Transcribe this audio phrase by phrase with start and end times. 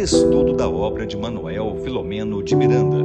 [0.00, 3.04] Estudo da obra de Manuel Filomeno de Miranda.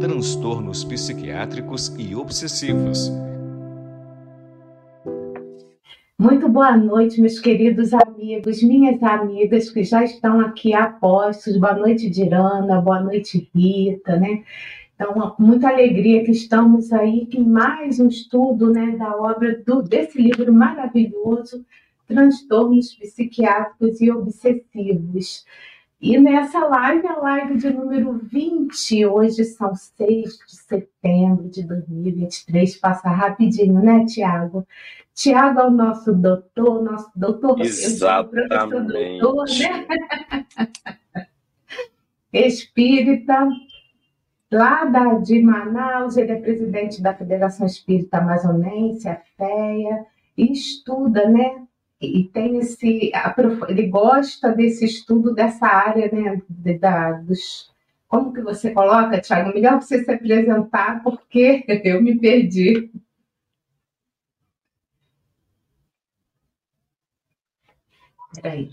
[0.00, 3.12] Transtornos psiquiátricos e obsessivos.
[6.18, 11.58] Muito boa noite, meus queridos amigos, minhas amigas que já estão aqui a postos.
[11.58, 12.80] Boa noite, Dirana.
[12.80, 14.42] Boa noite, Rita, né?
[14.94, 20.16] Então, muita alegria que estamos aí em mais um estudo né, da obra do, desse
[20.22, 21.66] livro maravilhoso,
[22.06, 25.44] transtornos psiquiátricos e obsessivos.
[26.00, 32.76] E nessa live, a live de número 20, hoje são 6 de setembro de 2023,
[32.76, 34.66] passa rapidinho, né, Tiago?
[35.14, 39.20] Tiago é o nosso doutor, nosso doutor, Exatamente.
[39.20, 39.86] doutor, né?
[42.32, 43.48] Espírita,
[44.52, 50.04] lá da, de Manaus, ele é presidente da Federação Espírita Amazonense, a FEA,
[50.36, 51.62] e estuda, né,
[52.04, 53.12] e tem esse
[53.68, 56.42] ele gosta desse estudo dessa área né
[56.78, 57.72] da, dos
[58.08, 62.90] como que você coloca Tiago melhor você se apresentar porque eu me perdi
[68.34, 68.70] Peraí.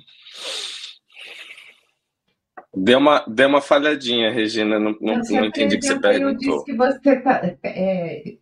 [2.74, 6.32] Deu uma, deu uma falhadinha, Regina, não, não, não entendi o que você perguntou.
[6.32, 8.38] Eu disse que você tá, é,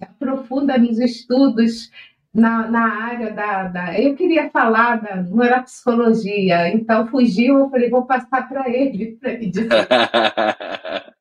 [0.00, 1.90] aprofunda nos estudos
[2.36, 7.70] na, na área da, da, Eu queria falar, da, não era psicologia, então fugiu, eu
[7.70, 9.68] falei, vou passar para ele, para ele dizer.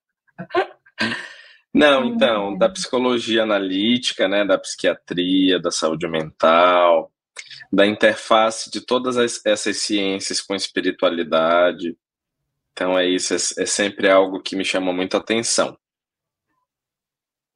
[1.74, 7.12] Não, então, da psicologia analítica, né, da psiquiatria, da saúde mental,
[7.72, 11.98] da interface de todas as, essas ciências com espiritualidade.
[12.72, 15.78] Então é isso, é, é sempre algo que me chama muita atenção.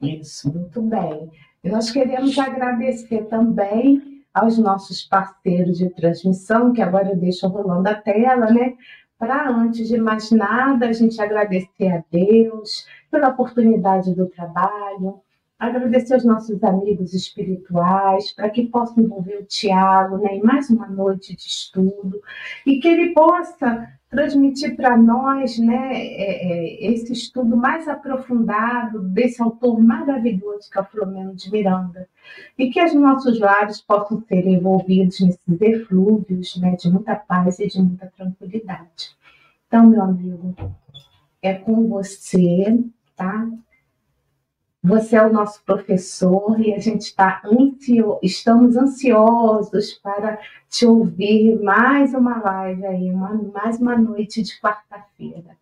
[0.01, 1.29] Isso, muito bem.
[1.63, 7.89] E nós queremos agradecer também aos nossos parceiros de transmissão, que agora eu deixo rolando
[7.89, 8.75] a tela, né?
[9.17, 15.19] Para antes de mais nada, a gente agradecer a Deus pela oportunidade do trabalho,
[15.59, 20.87] agradecer aos nossos amigos espirituais, para que possam envolver o Tiago né, em mais uma
[20.87, 22.21] noite de estudo
[22.65, 29.41] e que ele possa transmitir para nós né, é, é, esse estudo mais aprofundado desse
[29.41, 32.07] autor maravilhoso que é o Filomeno de Miranda.
[32.57, 37.67] E que os nossos lares possam ser envolvidos nesses eflúvios né, de muita paz e
[37.67, 39.15] de muita tranquilidade.
[39.67, 40.55] Então, meu amigo,
[41.41, 42.83] é com você,
[43.15, 43.47] tá?
[44.81, 48.17] Você é o nosso professor e a gente está ansio...
[48.23, 50.37] estamos ansiosos para
[50.69, 53.33] te ouvir mais uma live aí, uma...
[53.33, 55.57] mais uma noite de quarta-feira.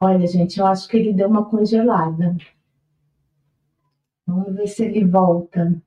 [0.00, 2.36] Olha, gente, eu acho que ele deu uma congelada.
[4.26, 5.80] Vamos ver se ele volta.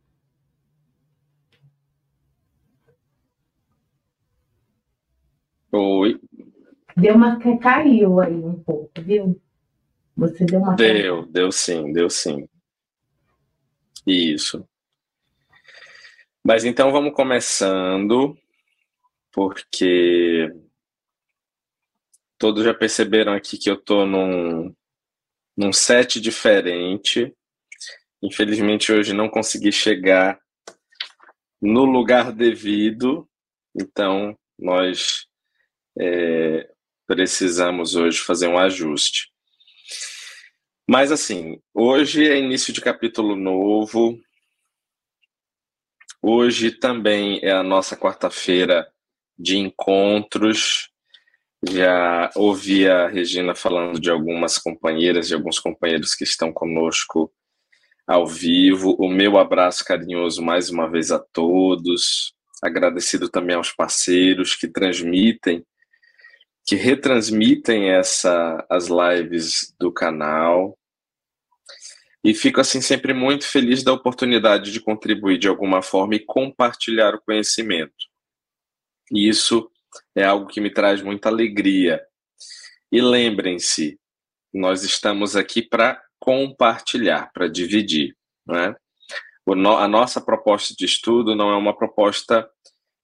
[5.71, 6.24] Oi.
[6.95, 9.41] Deu uma caiu aí um pouco, viu?
[10.15, 12.47] Você deu uma Deu, deu sim, deu sim.
[14.07, 14.65] Isso.
[16.43, 18.37] Mas então vamos começando,
[19.31, 20.53] porque
[22.37, 24.73] todos já perceberam aqui que eu tô num,
[25.57, 27.35] num set diferente.
[28.21, 30.39] Infelizmente hoje não consegui chegar
[31.61, 33.27] no lugar devido,
[33.75, 35.27] então nós
[35.99, 36.69] é,
[37.07, 39.29] precisamos hoje fazer um ajuste.
[40.87, 44.19] Mas assim, hoje é início de capítulo novo.
[46.21, 48.87] Hoje também é a nossa quarta-feira
[49.37, 50.89] de encontros.
[51.67, 57.31] Já ouvi a Regina falando de algumas companheiras, de alguns companheiros que estão conosco
[58.05, 58.95] ao vivo.
[58.99, 62.35] O meu abraço carinhoso mais uma vez a todos.
[62.63, 65.65] Agradecido também aos parceiros que transmitem
[66.65, 70.77] que retransmitem essa, as lives do canal.
[72.23, 77.13] E fico assim sempre muito feliz da oportunidade de contribuir de alguma forma e compartilhar
[77.13, 77.93] o conhecimento.
[79.11, 79.69] E isso
[80.15, 82.03] é algo que me traz muita alegria.
[82.91, 83.99] E lembrem-se,
[84.51, 88.15] nós estamos aqui para compartilhar, para dividir.
[88.47, 88.75] Né?
[89.47, 92.49] a nossa proposta de estudo não é uma proposta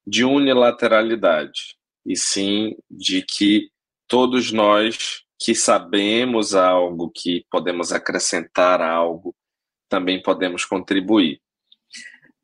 [0.04, 3.70] de unilateralidade e sim de que
[4.06, 9.34] todos nós que sabemos algo, que podemos acrescentar algo,
[9.88, 11.40] também podemos contribuir.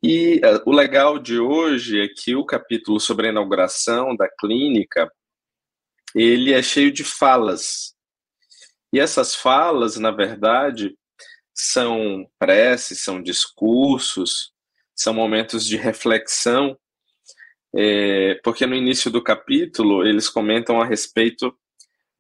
[0.03, 5.11] E uh, o legal de hoje é que o capítulo sobre a inauguração da clínica,
[6.15, 7.95] ele é cheio de falas.
[8.93, 10.97] E essas falas, na verdade,
[11.55, 14.53] são preces, são discursos,
[14.95, 16.79] são momentos de reflexão
[17.75, 21.55] é, porque no início do capítulo eles comentam a respeito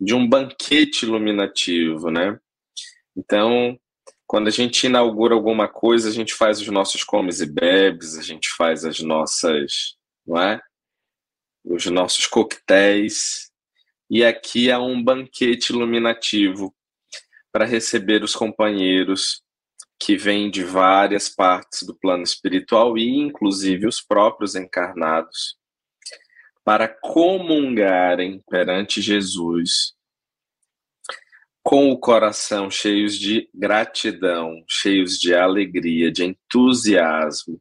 [0.00, 2.38] de um banquete iluminativo, né?
[3.16, 3.78] Então,
[4.26, 8.22] quando a gente inaugura alguma coisa, a gente faz os nossos comes e bebes, a
[8.22, 9.96] gente faz as nossas,
[10.26, 10.60] não é?
[11.64, 13.50] Os nossos coquetéis.
[14.10, 16.74] E aqui há um banquete iluminativo
[17.50, 19.42] para receber os companheiros
[19.98, 25.56] que vêm de várias partes do plano espiritual e inclusive os próprios encarnados
[26.64, 29.94] para comungarem perante Jesus
[31.62, 37.60] com o coração cheios de gratidão, cheios de alegria, de entusiasmo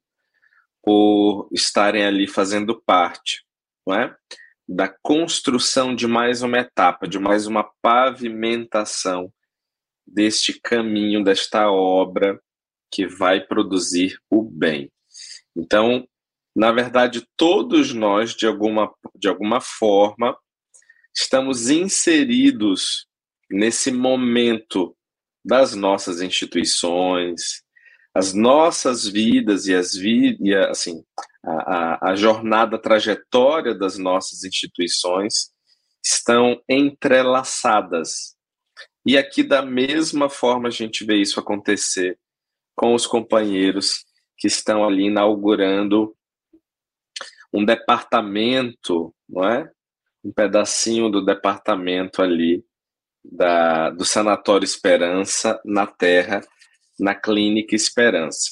[0.81, 3.43] por estarem ali fazendo parte,
[3.85, 4.15] não é?
[4.65, 9.29] Da construção de mais uma etapa, de mais uma pavimentação
[10.07, 12.39] deste caminho, desta obra
[12.89, 14.91] que vai produzir o bem.
[15.55, 16.07] Então,
[16.55, 20.37] na verdade, todos nós, de alguma, de alguma forma,
[21.13, 23.07] estamos inseridos
[23.49, 24.95] nesse momento
[25.43, 27.63] das nossas instituições,
[28.13, 31.03] as nossas vidas e as vidas, assim,
[31.45, 35.51] a, a, a jornada, a trajetória das nossas instituições
[36.03, 38.36] estão entrelaçadas
[39.07, 42.19] e aqui, da mesma forma, a gente vê isso acontecer
[42.75, 44.03] com os companheiros
[44.37, 46.13] que estão ali inaugurando
[47.53, 49.71] um departamento, não é?
[50.21, 52.65] Um pedacinho do departamento ali
[53.23, 56.41] da, do Sanatório Esperança na Terra,
[56.99, 58.51] na Clínica Esperança.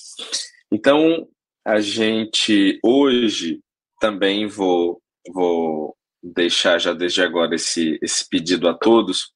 [0.72, 1.28] Então,
[1.66, 3.60] a gente hoje
[4.00, 5.02] também vou,
[5.34, 9.35] vou deixar já desde agora esse, esse pedido a todos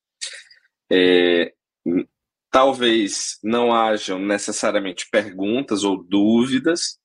[0.92, 1.54] é,
[2.52, 7.00] talvez não hajam necessariamente perguntas ou dúvidas,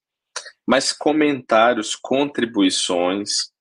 [0.66, 3.52] mas comentários, contribuições,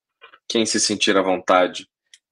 [0.47, 1.87] quem se sentir à vontade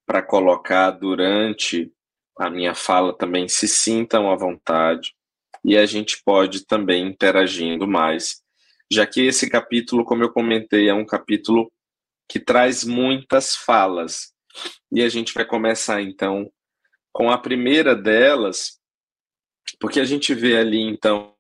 [0.06, 1.92] para colocar durante
[2.38, 5.14] a minha fala também se sintam à vontade
[5.64, 8.42] e a gente pode também interagindo mais,
[8.92, 11.72] já que esse capítulo, como eu comentei, é um capítulo
[12.28, 14.34] que traz muitas falas.
[14.92, 16.52] E a gente vai começar então
[17.12, 18.80] com a primeira delas,
[19.80, 21.34] porque a gente vê ali, então,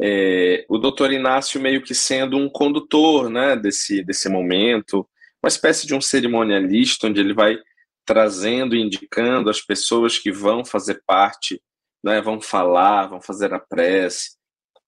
[0.00, 5.08] é, o doutor Inácio meio que sendo um condutor né, desse, desse momento,
[5.42, 7.58] uma espécie de um cerimonialista, onde ele vai
[8.04, 11.60] trazendo, indicando as pessoas que vão fazer parte,
[12.02, 14.36] né, vão falar, vão fazer a prece,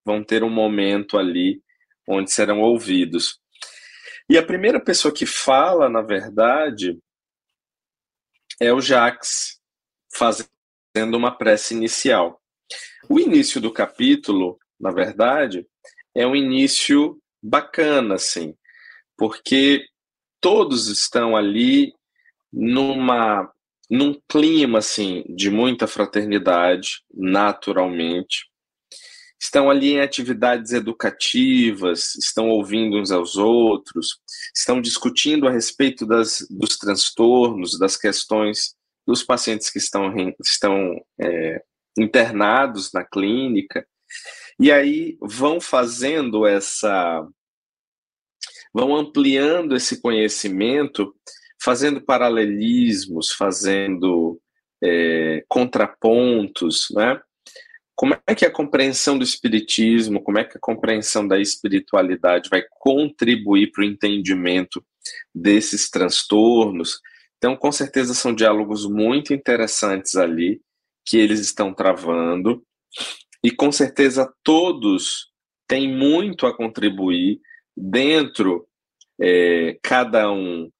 [0.05, 1.61] vão ter um momento ali
[2.07, 3.39] onde serão ouvidos.
[4.29, 6.99] E a primeira pessoa que fala, na verdade,
[8.59, 9.59] é o Jacques,
[10.13, 10.49] fazendo
[11.15, 12.41] uma prece inicial.
[13.09, 15.67] O início do capítulo, na verdade,
[16.13, 18.55] é um início bacana, assim,
[19.17, 19.85] porque
[20.39, 21.93] todos estão ali
[22.51, 23.51] numa
[23.89, 28.49] num clima assim de muita fraternidade, naturalmente.
[29.45, 34.17] Estão ali em atividades educativas, estão ouvindo uns aos outros,
[34.55, 38.73] estão discutindo a respeito das, dos transtornos, das questões
[39.05, 40.11] dos pacientes que estão,
[40.43, 41.63] estão é,
[41.95, 43.87] internados na clínica,
[44.59, 47.23] e aí vão fazendo essa.
[48.73, 51.15] vão ampliando esse conhecimento,
[51.61, 54.41] fazendo paralelismos, fazendo
[54.83, 57.21] é, contrapontos, né?
[57.95, 62.63] Como é que a compreensão do espiritismo, como é que a compreensão da espiritualidade vai
[62.69, 64.83] contribuir para o entendimento
[65.33, 66.99] desses transtornos?
[67.37, 70.61] Então, com certeza, são diálogos muito interessantes ali
[71.05, 72.65] que eles estão travando,
[73.43, 75.31] e com certeza todos
[75.67, 77.39] têm muito a contribuir
[77.77, 78.67] dentro,
[79.21, 80.71] é, cada um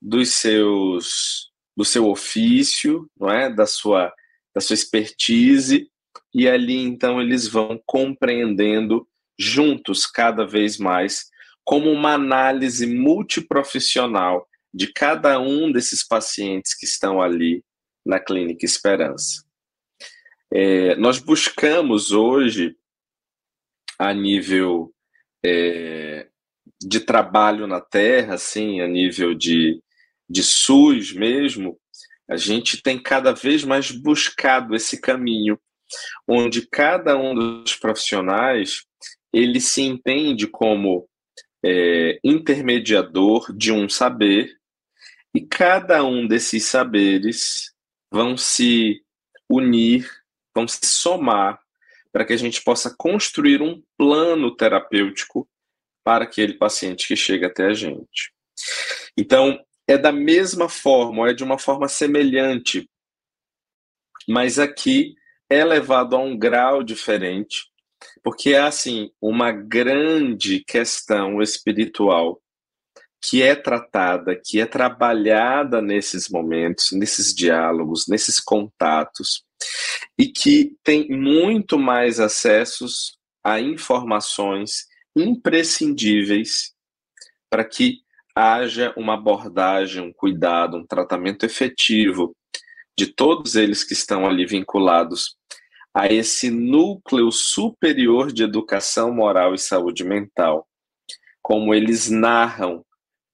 [0.00, 4.12] dos seus do seu ofício, não é, da sua
[4.54, 5.90] da sua expertise,
[6.34, 9.06] e ali então eles vão compreendendo
[9.38, 11.26] juntos cada vez mais
[11.64, 17.64] como uma análise multiprofissional de cada um desses pacientes que estão ali
[18.04, 19.44] na Clínica Esperança.
[20.52, 22.76] É, nós buscamos hoje,
[23.98, 24.92] a nível
[25.44, 26.28] é,
[26.80, 29.82] de trabalho na Terra, assim, a nível de,
[30.28, 31.78] de SUS mesmo,
[32.28, 35.58] a gente tem cada vez mais buscado esse caminho,
[36.26, 38.84] onde cada um dos profissionais
[39.32, 41.08] ele se entende como
[41.64, 44.56] é, intermediador de um saber
[45.34, 47.72] e cada um desses saberes
[48.10, 49.02] vão se
[49.48, 50.08] unir,
[50.54, 51.60] vão se somar
[52.12, 55.48] para que a gente possa construir um plano terapêutico
[56.04, 58.32] para aquele paciente que chega até a gente.
[59.16, 62.88] Então, é da mesma forma, é de uma forma semelhante,
[64.28, 65.14] mas aqui
[65.52, 67.66] é levado a um grau diferente,
[68.22, 72.40] porque é assim uma grande questão espiritual
[73.24, 79.44] que é tratada, que é trabalhada nesses momentos, nesses diálogos, nesses contatos,
[80.18, 86.72] e que tem muito mais acessos a informações imprescindíveis
[87.48, 88.00] para que
[88.34, 92.34] haja uma abordagem, um cuidado, um tratamento efetivo
[92.98, 95.36] de todos eles que estão ali vinculados
[95.94, 100.66] a esse núcleo superior de educação moral e saúde mental,
[101.42, 102.84] como eles narram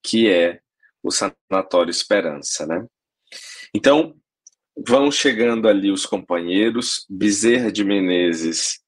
[0.03, 0.59] que é
[1.03, 2.85] o Sanatório Esperança, né?
[3.73, 4.15] Então,
[4.87, 8.81] vão chegando ali os companheiros, Bezerra de Menezes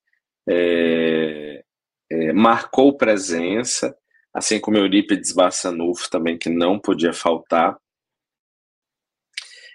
[0.49, 1.63] é,
[2.09, 3.95] é, marcou presença,
[4.33, 7.77] assim como Eurípides Bassanufo também, que não podia faltar.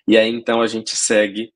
[0.09, 1.53] E aí então a gente segue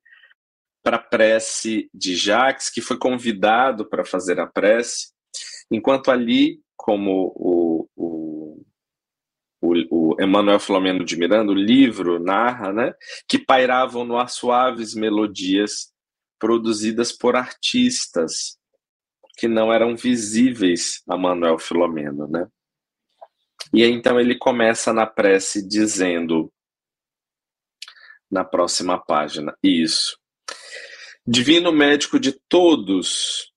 [0.83, 5.11] para a prece de Jacques, que foi convidado para fazer a prece,
[5.71, 8.65] enquanto ali, como o, o,
[9.61, 12.93] o, o Emmanuel Flamengo de Miranda, o livro narra, né,
[13.27, 15.91] que pairavam no ar suaves melodias
[16.39, 18.57] produzidas por artistas
[19.37, 22.47] que não eram visíveis a Manuel Filomeno, né?
[23.73, 26.51] E aí, então ele começa na prece dizendo
[28.29, 30.20] na próxima página, isso.
[31.27, 33.53] Divino médico de todos,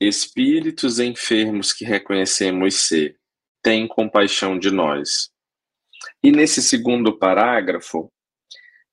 [0.00, 3.18] espíritos enfermos que reconhecemos ser,
[3.60, 5.28] tem compaixão de nós.
[6.22, 8.12] E nesse segundo parágrafo,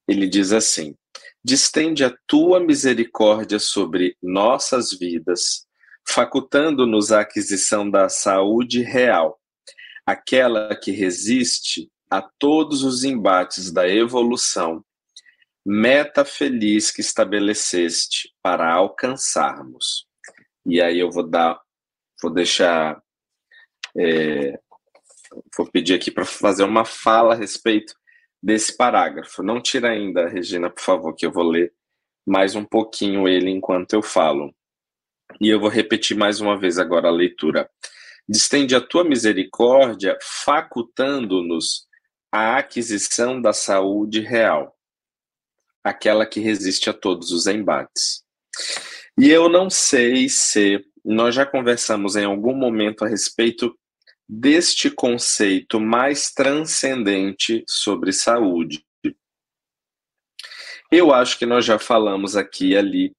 [0.08, 0.96] ele diz assim:
[1.44, 5.68] Distende a tua misericórdia sobre nossas vidas,
[6.04, 9.40] facultando-nos a aquisição da saúde real,
[10.08, 14.84] aquela que resiste a todos os embates da evolução,
[15.66, 20.08] meta feliz que estabeleceste para alcançarmos.
[20.66, 21.60] E aí eu vou dar,
[22.22, 23.02] vou deixar,
[23.98, 24.60] é,
[25.56, 27.94] vou pedir aqui para fazer uma fala a respeito
[28.42, 29.44] desse parágrafo.
[29.44, 31.74] Não tira ainda, Regina, por favor, que eu vou ler
[32.26, 34.54] mais um pouquinho ele enquanto eu falo.
[35.40, 37.70] E eu vou repetir mais uma vez agora a leitura.
[38.28, 41.88] Distende a tua misericórdia, facultando-nos
[42.32, 44.76] a aquisição da saúde real,
[45.84, 48.24] aquela que resiste a todos os embates.
[49.20, 53.76] E eu não sei se nós já conversamos em algum momento a respeito
[54.28, 58.86] deste conceito mais transcendente sobre saúde.
[60.92, 63.12] Eu acho que nós já falamos aqui e ali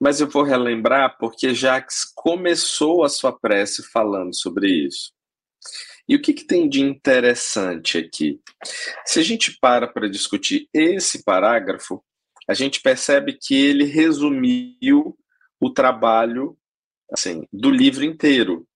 [0.00, 5.12] mas eu vou relembrar porque Jacques começou a sua prece falando sobre isso.
[6.08, 8.40] E o que, que tem de interessante aqui?
[9.04, 12.02] Se a gente para para discutir esse parágrafo,
[12.48, 15.18] a gente percebe que ele resumiu
[15.60, 16.56] o trabalho
[17.10, 18.66] assim, do livro inteiro.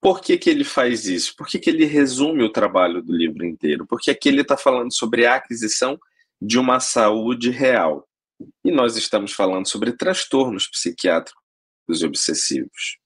[0.00, 1.34] Por que, que ele faz isso?
[1.36, 3.86] Por que, que ele resume o trabalho do livro inteiro?
[3.86, 5.98] Porque aqui ele está falando sobre a aquisição
[6.40, 8.06] de uma saúde real.
[8.64, 11.40] E nós estamos falando sobre transtornos psiquiátricos
[11.88, 12.98] e obsessivos.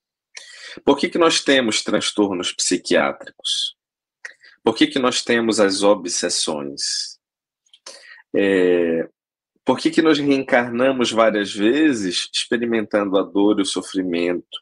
[0.83, 3.75] Por que, que nós temos transtornos psiquiátricos?
[4.63, 7.19] Por que, que nós temos as obsessões?
[8.35, 9.09] É,
[9.65, 14.59] por que, que nós reencarnamos várias vezes experimentando a dor e o sofrimento,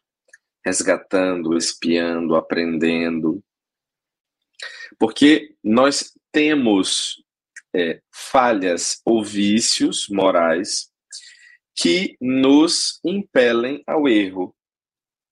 [0.64, 3.42] resgatando, espiando, aprendendo?
[4.98, 7.22] Porque nós temos
[7.74, 10.90] é, falhas ou vícios morais
[11.74, 14.54] que nos impelem ao erro,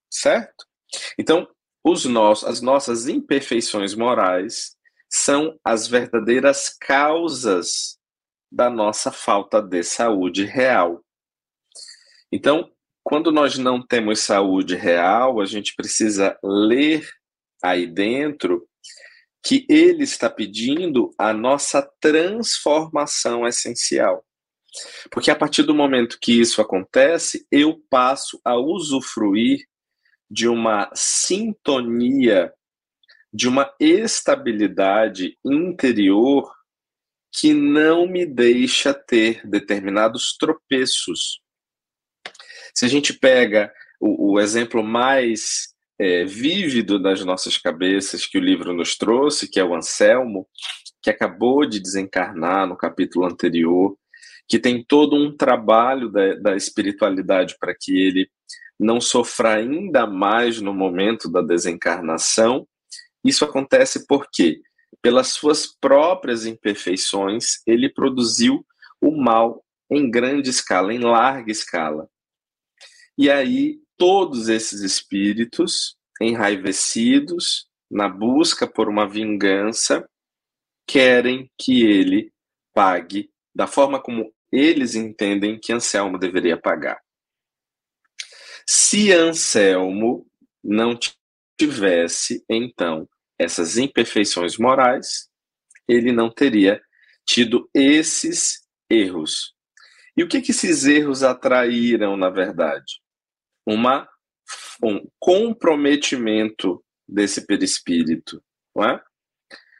[0.09, 0.66] certo?
[1.17, 1.47] Então,
[1.83, 4.75] os nossos, as nossas imperfeições morais
[5.09, 7.97] são as verdadeiras causas
[8.51, 11.03] da nossa falta de saúde real.
[12.31, 12.69] Então,
[13.03, 17.07] quando nós não temos saúde real, a gente precisa ler
[17.63, 18.67] aí dentro
[19.43, 24.25] que ele está pedindo a nossa transformação essencial.
[25.09, 29.65] Porque a partir do momento que isso acontece, eu passo a usufruir
[30.29, 32.53] de uma sintonia,
[33.33, 36.51] de uma estabilidade interior
[37.31, 41.39] que não me deixa ter determinados tropeços.
[42.73, 48.41] Se a gente pega o, o exemplo mais é, vívido nas nossas cabeças que o
[48.41, 50.47] livro nos trouxe, que é o Anselmo,
[51.01, 53.97] que acabou de desencarnar no capítulo anterior,
[54.47, 58.29] que tem todo um trabalho da, da espiritualidade para que ele
[58.79, 62.67] não sofra ainda mais no momento da desencarnação.
[63.23, 64.61] Isso acontece porque,
[65.01, 68.65] pelas suas próprias imperfeições, ele produziu
[69.01, 72.07] o mal em grande escala, em larga escala.
[73.17, 80.07] E aí, todos esses espíritos enraivecidos, na busca por uma vingança,
[80.85, 82.31] querem que ele
[82.73, 86.99] pague da forma como eles entendem que Anselmo deveria pagar.
[88.65, 90.27] Se Anselmo
[90.63, 90.97] não
[91.59, 93.07] tivesse, então,
[93.39, 95.29] essas imperfeições morais,
[95.87, 96.81] ele não teria
[97.25, 99.53] tido esses erros.
[100.15, 103.01] E o que, que esses erros atraíram, na verdade?
[103.65, 104.07] Uma,
[104.83, 108.43] um comprometimento desse perispírito,
[108.75, 109.03] não é?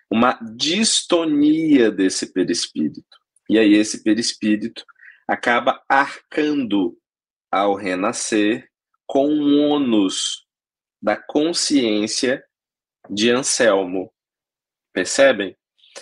[0.10, 3.18] uma distonia desse perispírito.
[3.50, 4.86] E aí esse perispírito
[5.28, 6.98] acaba arcando
[7.52, 8.68] ao renascer
[9.06, 10.46] com um ônus
[11.02, 12.44] da consciência
[13.10, 14.12] de Anselmo.
[14.94, 15.56] Percebem?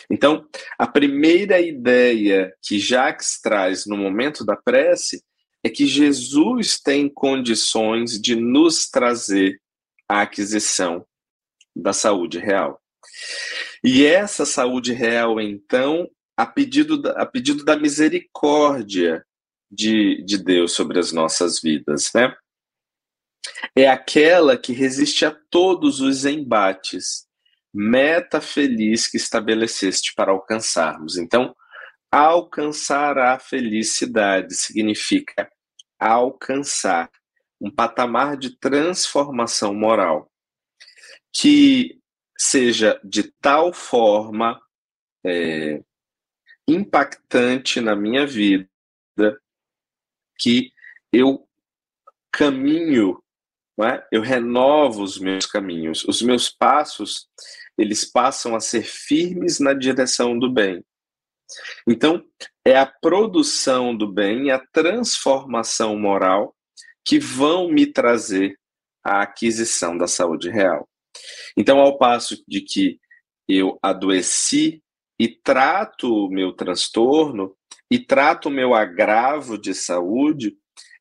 [0.09, 0.47] Então,
[0.77, 5.23] a primeira ideia que Jacques traz no momento da prece
[5.63, 9.59] é que Jesus tem condições de nos trazer
[10.07, 11.05] a aquisição
[11.75, 12.81] da saúde real.
[13.83, 19.25] E essa saúde real, então, a pedido da, a pedido da misericórdia
[19.71, 22.35] de, de Deus sobre as nossas vidas, né?
[23.75, 27.27] É aquela que resiste a todos os embates,
[27.73, 31.17] meta feliz que estabeleceste para alcançarmos.
[31.17, 31.55] Então,
[32.11, 35.49] alcançar a felicidade significa
[35.99, 37.09] alcançar
[37.59, 40.31] um patamar de transformação moral
[41.33, 41.99] que
[42.37, 44.59] seja de tal forma
[45.25, 45.81] é,
[46.67, 48.67] impactante na minha vida
[50.38, 50.72] que
[51.12, 51.48] eu
[52.31, 53.22] caminho,
[53.81, 54.05] é?
[54.12, 57.27] eu renovo os meus caminhos, os meus passos,
[57.77, 60.83] eles passam a ser firmes na direção do bem.
[61.87, 62.24] Então,
[62.66, 66.55] é a produção do bem, a transformação moral
[67.05, 68.57] que vão me trazer
[69.03, 70.89] a aquisição da saúde real.
[71.55, 73.00] Então, ao passo de que
[73.48, 74.81] eu adoeci
[75.19, 77.55] e trato o meu transtorno
[77.89, 80.57] e trato o meu agravo de saúde,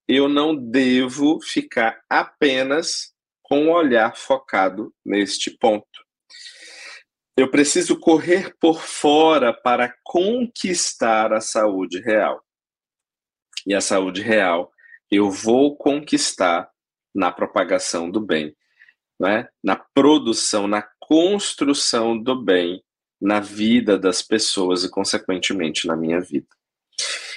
[0.07, 6.05] eu não devo ficar apenas com o olhar focado neste ponto.
[7.37, 12.44] Eu preciso correr por fora para conquistar a saúde real.
[13.66, 14.70] E a saúde real
[15.11, 16.70] eu vou conquistar
[17.14, 18.55] na propagação do bem,
[19.18, 19.48] né?
[19.62, 22.83] na produção, na construção do bem
[23.25, 26.47] na vida das pessoas e, consequentemente, na minha vida.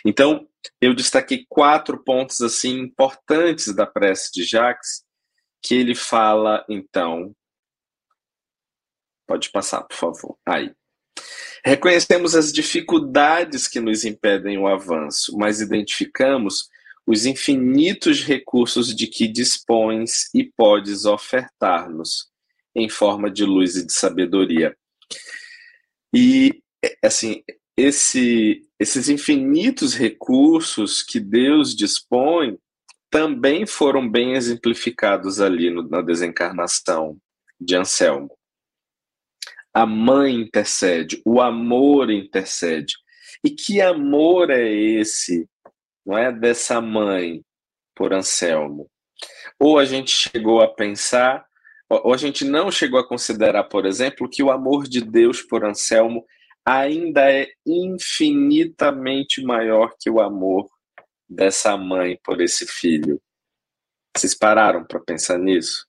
[0.05, 0.45] Então,
[0.81, 5.05] eu destaquei quatro pontos assim importantes da prece de Jacques,
[5.61, 7.33] que ele fala, então.
[9.25, 10.37] Pode passar, por favor.
[10.45, 10.73] Aí.
[11.65, 16.69] Reconhecemos as dificuldades que nos impedem o avanço, mas identificamos
[17.05, 22.29] os infinitos recursos de que dispões e podes ofertar-nos
[22.75, 24.77] em forma de luz e de sabedoria.
[26.19, 26.63] E,
[27.05, 27.43] assim,
[27.77, 32.57] esse, esses infinitos recursos que Deus dispõe
[33.07, 37.19] também foram bem exemplificados ali no, na desencarnação
[37.61, 38.35] de Anselmo.
[39.71, 42.95] A mãe intercede, o amor intercede.
[43.45, 45.47] E que amor é esse,
[46.03, 47.43] não é, dessa mãe
[47.95, 48.89] por Anselmo?
[49.59, 51.46] Ou a gente chegou a pensar
[51.89, 55.63] ou a gente não chegou a considerar, por exemplo, que o amor de Deus por
[55.63, 56.25] Anselmo
[56.65, 60.69] ainda é infinitamente maior que o amor
[61.29, 63.21] dessa mãe por esse filho.
[64.15, 65.87] Vocês pararam para pensar nisso?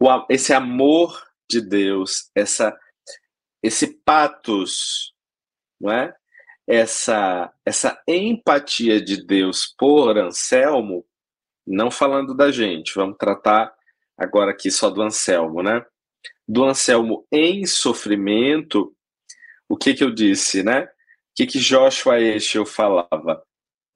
[0.00, 2.74] O, esse amor de Deus, essa,
[3.62, 5.14] esse patos,
[5.78, 6.14] não é?
[6.66, 11.04] Essa, essa empatia de Deus por Anselmo,
[11.66, 13.74] não falando da gente, vamos tratar
[14.16, 15.84] agora aqui só do Anselmo, né?
[16.46, 18.94] Do Anselmo em sofrimento,
[19.68, 20.84] o que que eu disse, né?
[20.84, 20.88] O
[21.34, 23.42] que que Joshua Eshel falava?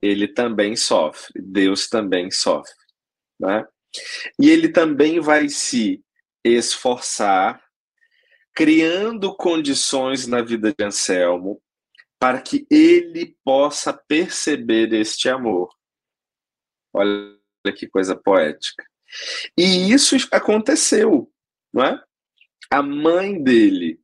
[0.01, 2.73] Ele também sofre, Deus também sofre,
[3.39, 3.65] né?
[4.39, 6.03] E ele também vai se
[6.43, 7.61] esforçar,
[8.53, 11.61] criando condições na vida de Anselmo
[12.19, 15.73] para que ele possa perceber este amor.
[16.93, 17.37] Olha
[17.75, 18.83] que coisa poética.
[19.57, 21.31] E isso aconteceu,
[21.73, 22.01] não é?
[22.71, 23.99] A mãe dele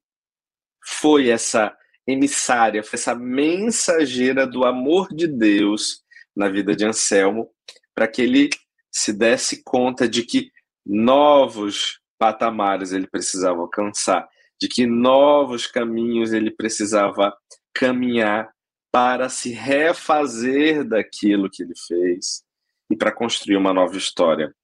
[0.83, 1.75] foi essa
[2.07, 6.03] emissária, foi essa mensageira do amor de Deus
[6.35, 7.49] na vida de Anselmo,
[7.93, 8.49] para que ele
[8.91, 10.51] se desse conta de que
[10.85, 14.27] novos patamares ele precisava alcançar,
[14.59, 17.35] de que novos caminhos ele precisava
[17.73, 18.49] caminhar
[18.91, 22.43] para se refazer daquilo que ele fez
[22.89, 24.55] e para construir uma nova história.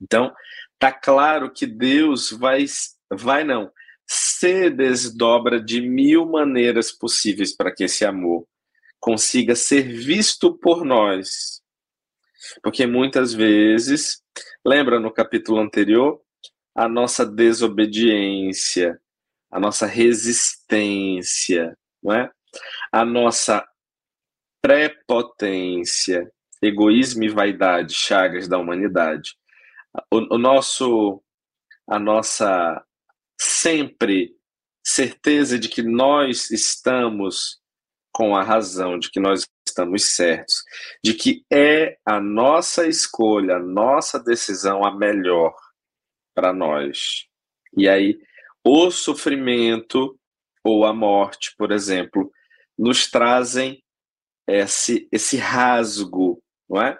[0.00, 0.34] Então,
[0.78, 2.64] tá claro que Deus vai
[3.10, 3.70] vai não,
[4.06, 8.46] se desdobra de mil maneiras possíveis para que esse amor
[9.00, 11.62] consiga ser visto por nós.
[12.62, 14.22] Porque muitas vezes,
[14.64, 16.20] lembra no capítulo anterior,
[16.74, 19.00] a nossa desobediência,
[19.50, 22.30] a nossa resistência, não é?
[22.92, 23.66] A nossa
[24.60, 26.30] prepotência,
[26.62, 29.36] egoísmo e vaidade, chagas da humanidade.
[30.10, 31.22] O, o nosso
[31.88, 32.84] a nossa
[33.40, 34.34] sempre
[34.84, 37.60] certeza de que nós estamos
[38.12, 40.62] com a razão, de que nós estamos certos,
[41.04, 45.54] de que é a nossa escolha, a nossa decisão a melhor
[46.34, 47.26] para nós.
[47.76, 48.18] E aí,
[48.64, 50.18] o sofrimento
[50.64, 52.32] ou a morte, por exemplo,
[52.78, 53.82] nos trazem
[54.46, 56.98] esse, esse rasgo, não é?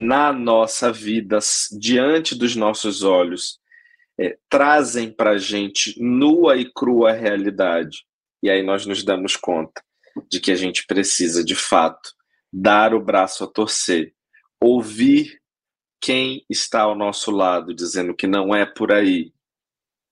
[0.00, 1.38] Na nossa vida,
[1.78, 3.58] diante dos nossos olhos,
[4.18, 8.04] é, trazem para a gente nua e crua realidade.
[8.42, 9.82] E aí nós nos damos conta
[10.30, 12.10] de que a gente precisa, de fato,
[12.52, 14.14] dar o braço a torcer,
[14.60, 15.40] ouvir
[16.00, 19.32] quem está ao nosso lado dizendo que não é por aí.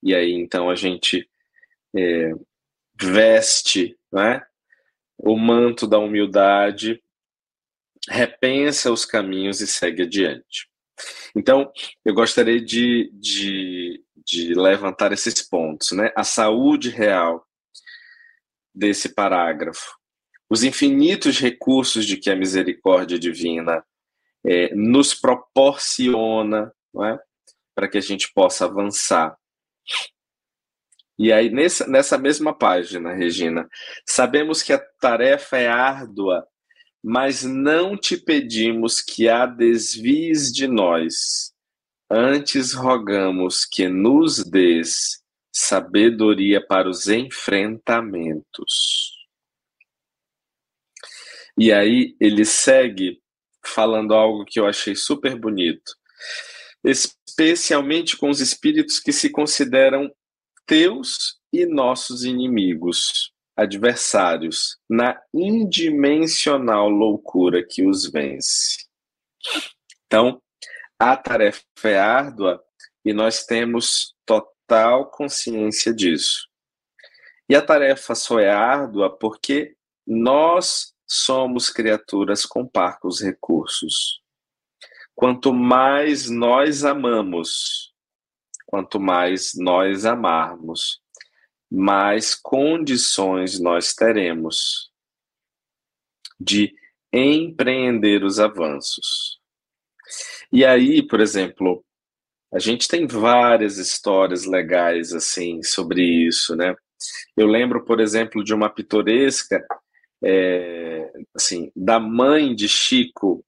[0.02, 1.28] E aí então a gente
[1.94, 2.32] é,
[3.00, 4.42] veste né,
[5.18, 7.01] o manto da humildade,
[8.08, 10.68] repensa os caminhos e segue adiante.
[11.34, 11.70] Então,
[12.04, 16.12] eu gostaria de, de, de levantar esses pontos, né?
[16.16, 17.46] A saúde real
[18.74, 19.96] desse parágrafo,
[20.50, 23.84] os infinitos recursos de que a misericórdia divina
[24.44, 27.18] é, nos proporciona, é?
[27.74, 29.36] Para que a gente possa avançar.
[31.18, 33.68] E aí, nessa, nessa mesma página, Regina,
[34.06, 36.46] sabemos que a tarefa é árdua
[37.02, 41.52] mas não te pedimos que a desvies de nós.
[42.08, 49.10] Antes rogamos que nos des sabedoria para os enfrentamentos.
[51.58, 53.20] E aí ele segue
[53.64, 55.92] falando algo que eu achei super bonito,
[56.84, 60.10] especialmente com os espíritos que se consideram
[60.66, 68.86] teus e nossos inimigos adversários na indimensional loucura que os vence.
[70.06, 70.40] Então,
[70.98, 72.62] a tarefa é árdua
[73.04, 76.46] e nós temos total consciência disso.
[77.48, 84.22] E a tarefa só é árdua porque nós somos criaturas com parcos recursos.
[85.14, 87.92] Quanto mais nós amamos,
[88.66, 91.01] quanto mais nós amarmos,
[91.74, 94.92] mais condições nós teremos
[96.38, 96.74] de
[97.10, 99.40] empreender os avanços.
[100.52, 101.82] E aí, por exemplo,
[102.52, 106.76] a gente tem várias histórias legais assim sobre isso, né?
[107.34, 109.64] Eu lembro, por exemplo, de uma pitoresca
[110.22, 113.42] é, assim da mãe de Chico,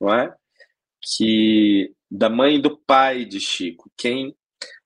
[0.00, 0.32] não é?
[1.02, 3.90] Que da mãe do pai de Chico.
[3.96, 4.36] Quem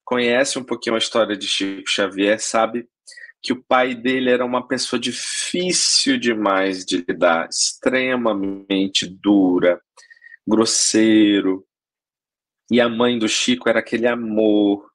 [0.09, 2.89] conhece um pouquinho a história de Chico Xavier sabe
[3.43, 9.79] que o pai dele era uma pessoa difícil demais de lidar, extremamente dura,
[10.47, 11.63] grosseiro.
[12.71, 14.89] E a mãe do Chico era aquele amor,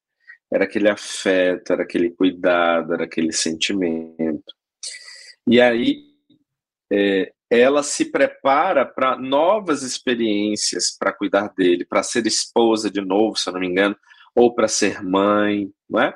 [0.51, 4.53] era aquele afeto, era aquele cuidado, era aquele sentimento.
[5.47, 6.03] E aí
[6.91, 13.37] é, ela se prepara para novas experiências para cuidar dele, para ser esposa de novo,
[13.37, 13.95] se eu não me engano,
[14.35, 16.13] ou para ser mãe, não é?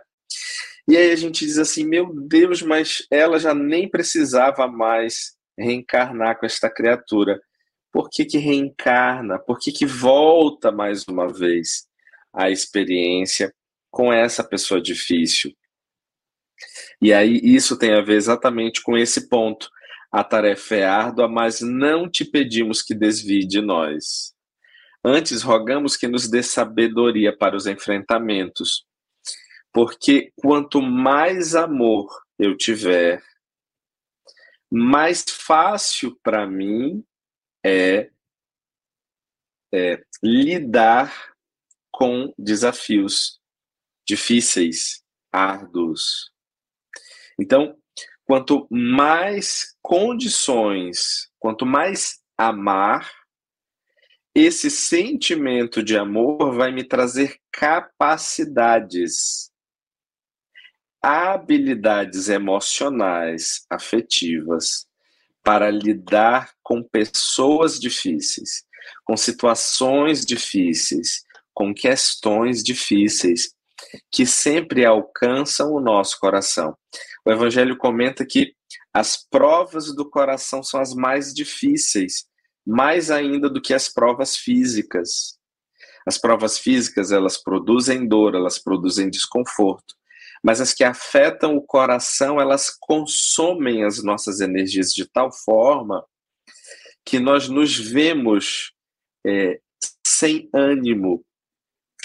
[0.88, 6.40] E aí a gente diz assim: meu Deus, mas ela já nem precisava mais reencarnar
[6.40, 7.40] com esta criatura.
[7.92, 9.40] Por que, que reencarna?
[9.40, 11.88] Por que, que volta mais uma vez
[12.34, 13.54] a experiência
[13.92, 15.52] com essa pessoa difícil?
[17.02, 19.70] E aí isso tem a ver exatamente com esse ponto.
[20.12, 24.34] A tarefa é árdua, mas não te pedimos que desvie de nós.
[25.04, 28.86] Antes, rogamos que nos dê sabedoria para os enfrentamentos,
[29.72, 32.08] porque quanto mais amor
[32.38, 33.24] eu tiver,
[34.72, 37.04] mais fácil para mim
[37.66, 38.12] é,
[39.74, 41.34] é lidar
[41.92, 43.40] com desafios
[44.08, 46.32] difíceis, árduos.
[47.40, 47.78] Então,
[48.26, 53.12] quanto mais condições, quanto mais amar,
[54.46, 59.52] esse sentimento de amor vai me trazer capacidades,
[61.02, 64.88] habilidades emocionais, afetivas,
[65.44, 68.64] para lidar com pessoas difíceis,
[69.04, 71.24] com situações difíceis,
[71.54, 73.54] com questões difíceis,
[74.12, 76.78] que sempre alcançam o nosso coração.
[77.26, 78.54] O Evangelho comenta que
[78.94, 82.26] as provas do coração são as mais difíceis,
[82.66, 85.38] mais ainda do que as provas físicas.
[86.06, 89.96] As provas físicas, elas produzem dor, elas produzem desconforto,
[90.44, 96.04] mas as que afetam o coração, elas consomem as nossas energias de tal forma
[97.06, 98.74] que nós nos vemos
[99.26, 99.60] é,
[100.06, 101.24] sem ânimo,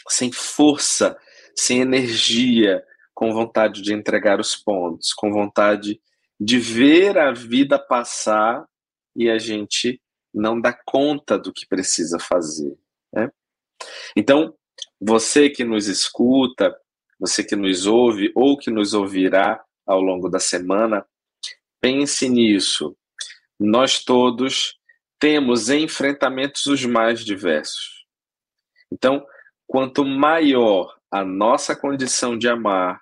[0.09, 1.17] sem força,
[1.57, 2.83] sem energia,
[3.15, 6.01] com vontade de entregar os pontos, com vontade
[6.41, 8.67] de ver a vida passar
[9.15, 10.01] e a gente
[10.35, 12.77] não dá conta do que precisa fazer.
[13.13, 13.31] Né?
[14.17, 14.55] Então,
[15.01, 16.77] você que nos escuta,
[17.19, 21.07] você que nos ouve ou que nos ouvirá ao longo da semana,
[21.81, 22.97] pense nisso.
[23.59, 24.79] Nós todos
[25.19, 28.05] temos enfrentamentos os mais diversos.
[28.91, 29.25] Então,
[29.67, 33.01] quanto maior a nossa condição de amar,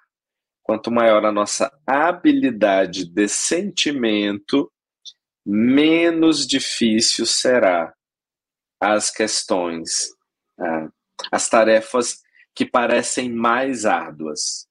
[0.63, 4.71] quanto maior a nossa habilidade de sentimento,
[5.45, 7.93] menos difícil será
[8.81, 10.09] as questões,
[10.59, 10.89] ah,
[11.31, 12.21] as tarefas
[12.55, 14.67] que parecem mais árduas,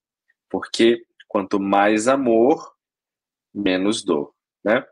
[0.49, 2.73] porque quanto mais amor,
[3.53, 4.85] menos dor, né?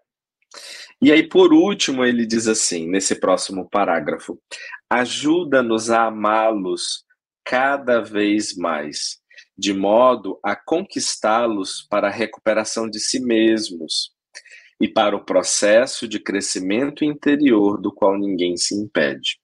[1.02, 4.42] E aí, por último, ele diz assim, nesse próximo parágrafo:
[4.90, 7.06] ajuda-nos a amá-los
[7.44, 9.22] cada vez mais,
[9.58, 14.14] de modo a conquistá-los para a recuperação de si mesmos
[14.80, 19.40] e para o processo de crescimento interior do qual ninguém se impede.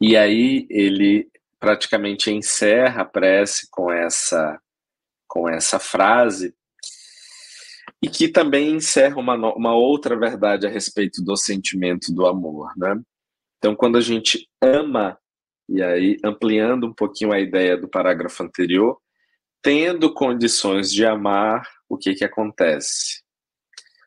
[0.00, 4.60] E aí ele praticamente encerra a prece com essa
[5.28, 6.54] com essa frase
[8.02, 13.00] e que também encerra uma, uma outra verdade a respeito do sentimento do amor, né?
[13.56, 15.16] Então, quando a gente ama,
[15.68, 18.98] e aí ampliando um pouquinho a ideia do parágrafo anterior,
[19.62, 23.21] tendo condições de amar, o que que acontece?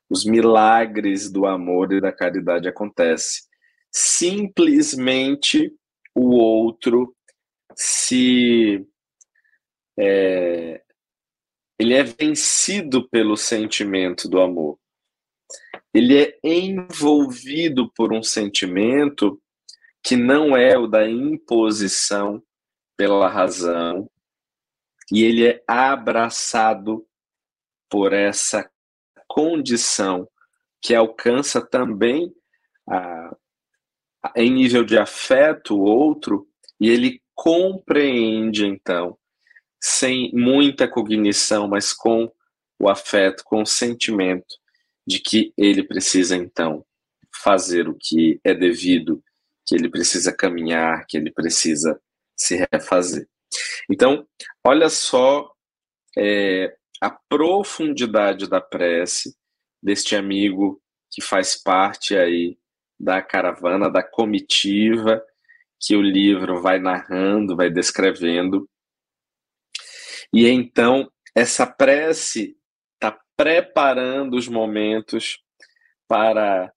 [0.10, 3.44] Os milagres do amor e da caridade acontecem.
[3.92, 5.74] Simplesmente
[6.14, 7.16] o outro
[7.76, 8.86] se
[9.98, 10.82] é,
[11.80, 14.80] ele é vencido pelo sentimento do amor.
[15.94, 19.42] Ele é envolvido por um sentimento
[20.04, 22.44] que não é o da imposição
[22.98, 24.10] pela razão,
[25.12, 27.06] e ele é abraçado
[27.90, 28.70] por essa
[29.36, 30.30] condição
[30.82, 32.34] que alcança também
[32.90, 33.36] a,
[34.24, 36.48] a, em nível de afeto o outro,
[36.80, 39.18] e ele compreende então
[39.84, 42.32] sem muita cognição, mas com
[42.80, 44.56] o afeto, com o sentimento
[45.06, 46.86] de que ele precisa então
[47.44, 49.22] fazer o que é devido,
[49.68, 52.02] que ele precisa caminhar, que ele precisa
[52.38, 53.28] se refazer.
[53.92, 54.26] Então,
[54.64, 55.52] olha só
[56.18, 59.36] é, a profundidade da prece
[59.82, 60.82] deste amigo
[61.12, 62.58] que faz parte aí
[63.00, 65.22] da caravana, da comitiva
[65.80, 68.68] que o livro vai narrando, vai descrevendo.
[70.34, 72.58] E então, essa prece
[72.94, 75.40] está preparando os momentos
[76.08, 76.72] para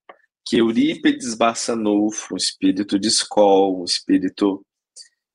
[0.47, 4.65] que Eurípides Barçanufo, um espírito de escola, um espírito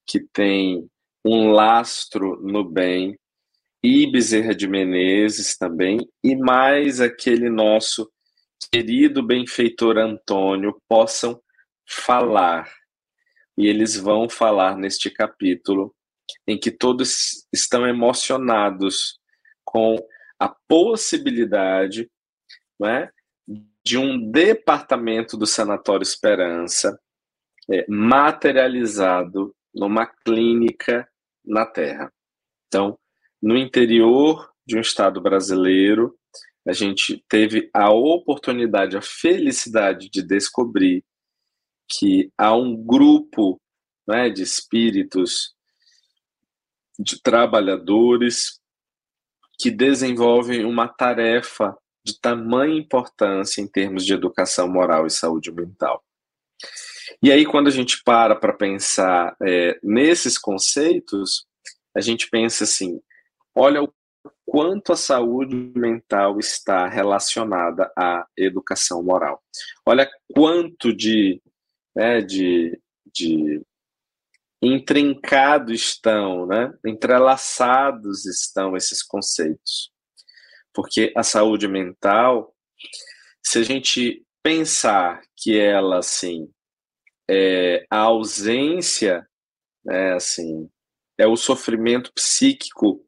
[0.06, 0.89] que tem
[1.26, 3.17] um lastro no bem,
[3.84, 8.10] e Bezerra de Menezes também, e mais aquele nosso
[8.72, 11.41] querido benfeitor Antônio possam
[11.86, 12.72] falar.
[13.58, 15.93] E eles vão falar neste capítulo
[16.48, 19.19] em que todos estão emocionados
[19.65, 19.98] com
[20.39, 22.10] a possibilidade
[22.84, 23.10] é,
[23.86, 26.98] de um departamento do Sanatório Esperança
[27.69, 31.08] é, materializado numa clínica
[31.46, 32.12] na Terra.
[32.67, 32.98] Então,
[33.43, 36.17] no interior de um estado brasileiro,
[36.65, 41.03] a gente teve a oportunidade, a felicidade de descobrir
[41.89, 43.60] que há um grupo
[44.08, 45.53] né, de espíritos
[46.97, 48.62] de trabalhadores
[49.60, 56.01] que desenvolvem uma tarefa de tamanha importância em termos de educação moral e saúde mental.
[57.21, 61.45] E aí, quando a gente para para pensar é, nesses conceitos,
[61.93, 63.01] a gente pensa assim:
[63.55, 63.93] olha o
[64.45, 69.41] quanto a saúde mental está relacionada à educação moral.
[69.85, 71.41] Olha quanto de,
[71.95, 72.79] né, de,
[73.13, 73.61] de
[74.61, 79.91] intrincado estão, né, entrelaçados estão esses conceitos.
[80.73, 82.55] Porque a saúde mental,
[83.43, 86.49] se a gente pensar que ela, assim,
[87.29, 89.27] é a ausência,
[89.83, 90.69] né, assim,
[91.17, 93.05] é o sofrimento psíquico,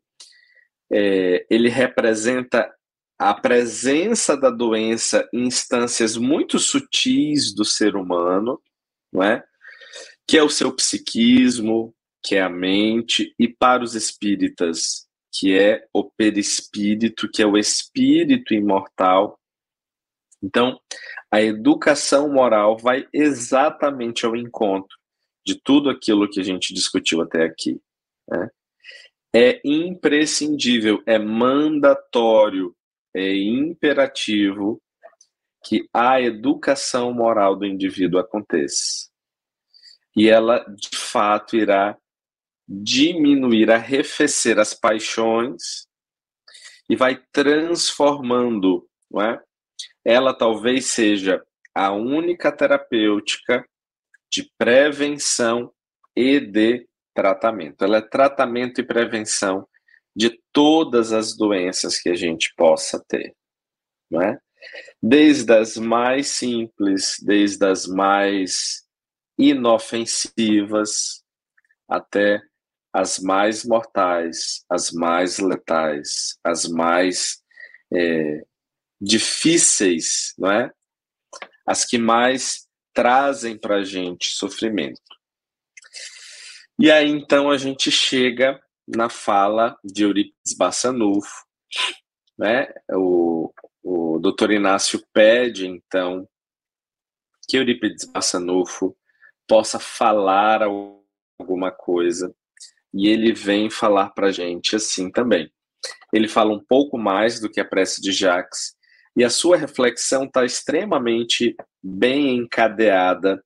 [0.92, 2.74] é, ele representa
[3.18, 8.62] a presença da doença em instâncias muito sutis do ser humano,
[9.12, 9.44] não é?
[10.28, 15.86] que é o seu psiquismo, que é a mente, e para os espíritas, que é
[15.94, 19.40] o perispírito, que é o espírito imortal.
[20.42, 20.80] Então,
[21.32, 24.98] a educação moral vai exatamente ao encontro
[25.46, 27.80] de tudo aquilo que a gente discutiu até aqui.
[28.28, 28.50] Né?
[29.38, 32.74] É imprescindível, é mandatório,
[33.14, 34.82] é imperativo
[35.62, 39.10] que a educação moral do indivíduo aconteça
[40.16, 41.98] e ela de fato irá
[42.66, 45.86] diminuir, arrefecer as paixões
[46.90, 49.44] e vai transformando, não é?
[50.06, 51.44] Ela talvez seja
[51.74, 53.68] a única terapêutica
[54.32, 55.74] de prevenção
[56.16, 57.84] e de tratamento.
[57.84, 59.68] Ela é tratamento e prevenção
[60.16, 63.36] de todas as doenças que a gente possa ter,
[64.12, 64.40] não é?
[65.02, 68.84] Desde as mais simples, desde as mais
[69.38, 71.24] inofensivas
[71.88, 72.42] até
[72.94, 77.44] as mais mortais, as mais letais, as mais
[77.94, 78.42] é,
[79.02, 80.72] difíceis, não é?
[81.68, 85.02] As que mais trazem para a gente sofrimento.
[86.78, 91.46] E aí então a gente chega na fala de Eurípides Bassanufo,
[92.38, 92.68] né?
[92.92, 96.28] O, o doutor Inácio pede então
[97.48, 98.96] que Eurípides Bassanufo
[99.48, 102.36] possa falar alguma coisa.
[102.94, 105.52] E ele vem falar para a gente assim também.
[106.12, 108.76] Ele fala um pouco mais do que a prece de Jacques,
[109.18, 113.44] e a sua reflexão está extremamente bem encadeada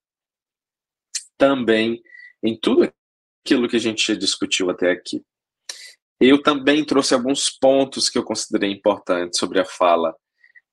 [1.38, 2.02] também
[2.44, 2.92] em tudo
[3.44, 5.22] aquilo que a gente discutiu até aqui.
[6.20, 10.14] Eu também trouxe alguns pontos que eu considerei importantes sobre a fala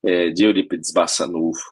[0.04, 1.70] é, de Eurípides Bassanufo.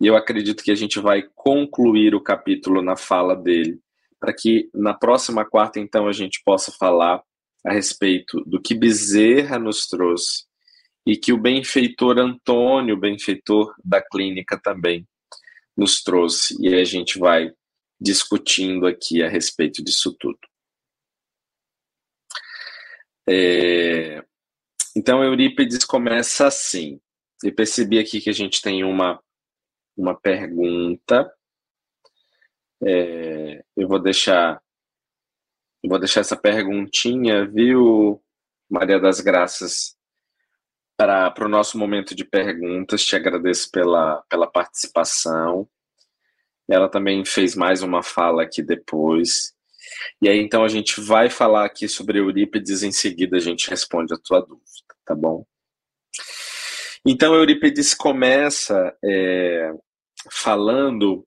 [0.00, 3.78] E eu acredito que a gente vai concluir o capítulo na fala dele,
[4.20, 7.22] para que na próxima quarta, então, a gente possa falar
[7.64, 10.44] a respeito do que Bezerra nos trouxe
[11.06, 15.06] e que o benfeitor Antônio, benfeitor da clínica, também
[15.76, 16.56] nos trouxe.
[16.60, 17.50] E a gente vai
[18.00, 20.38] discutindo aqui a respeito disso tudo.
[23.28, 24.22] É...
[24.96, 27.00] Então, Eurípides começa assim.
[27.42, 29.22] Eu percebi aqui que a gente tem uma
[29.96, 31.32] uma pergunta.
[32.82, 34.60] É, eu vou deixar
[35.82, 38.22] eu vou deixar essa perguntinha, viu,
[38.70, 39.94] Maria das Graças,
[40.96, 43.04] para o nosso momento de perguntas.
[43.04, 45.68] Te agradeço pela, pela participação.
[46.68, 49.54] Ela também fez mais uma fala aqui depois.
[50.20, 54.14] E aí, então, a gente vai falar aqui sobre Eurípides, em seguida a gente responde
[54.14, 55.44] a tua dúvida, tá bom?
[57.06, 59.72] Então, Eurípides começa é,
[60.30, 61.26] falando,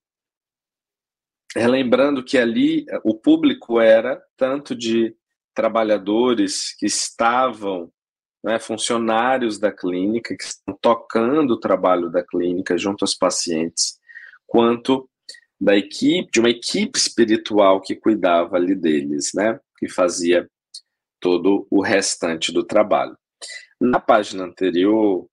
[1.56, 5.16] relembrando que ali o público era tanto de
[5.54, 7.92] trabalhadores que estavam,
[8.44, 14.00] né, funcionários da clínica, que estão tocando o trabalho da clínica junto aos pacientes,
[14.48, 15.08] quanto
[15.60, 20.48] da equipe, de uma equipe espiritual que cuidava ali deles, né, que fazia
[21.20, 23.18] todo o restante do trabalho.
[23.80, 25.28] Na página anterior,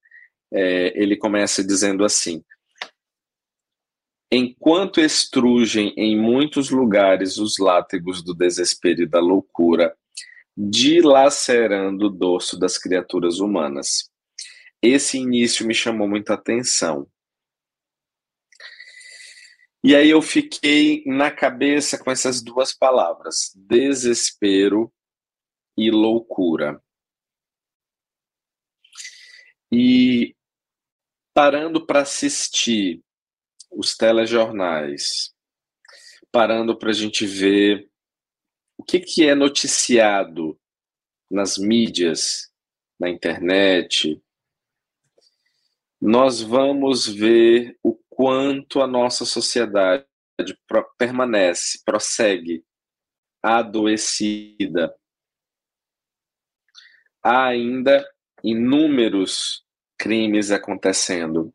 [0.53, 2.43] é, ele começa dizendo assim:
[4.31, 9.95] Enquanto estrugem em muitos lugares os látegos do desespero e da loucura,
[10.57, 14.11] dilacerando o dorso das criaturas humanas.
[14.81, 17.07] Esse início me chamou muita atenção.
[19.87, 24.91] E aí eu fiquei na cabeça com essas duas palavras: desespero
[25.77, 26.83] e loucura.
[29.71, 30.35] E
[31.35, 33.05] parando para assistir
[33.71, 35.35] os telejornais,
[36.33, 37.87] parando para a gente ver
[38.79, 40.59] o que, que é noticiado
[41.31, 42.51] nas mídias,
[42.99, 44.19] na internet,
[46.01, 50.07] nós vamos ver o quanto a nossa sociedade
[50.99, 52.65] permanece, prossegue
[53.43, 54.95] adoecida.
[57.23, 58.07] Há ainda
[58.43, 59.65] inúmeros
[59.99, 61.53] crimes acontecendo.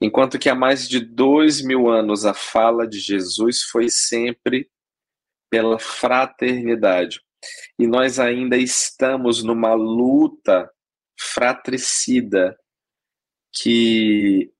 [0.00, 4.70] Enquanto que há mais de dois mil anos a fala de Jesus foi sempre
[5.50, 7.20] pela fraternidade.
[7.78, 10.70] E nós ainda estamos numa luta
[11.18, 12.56] fratricida
[13.52, 14.52] que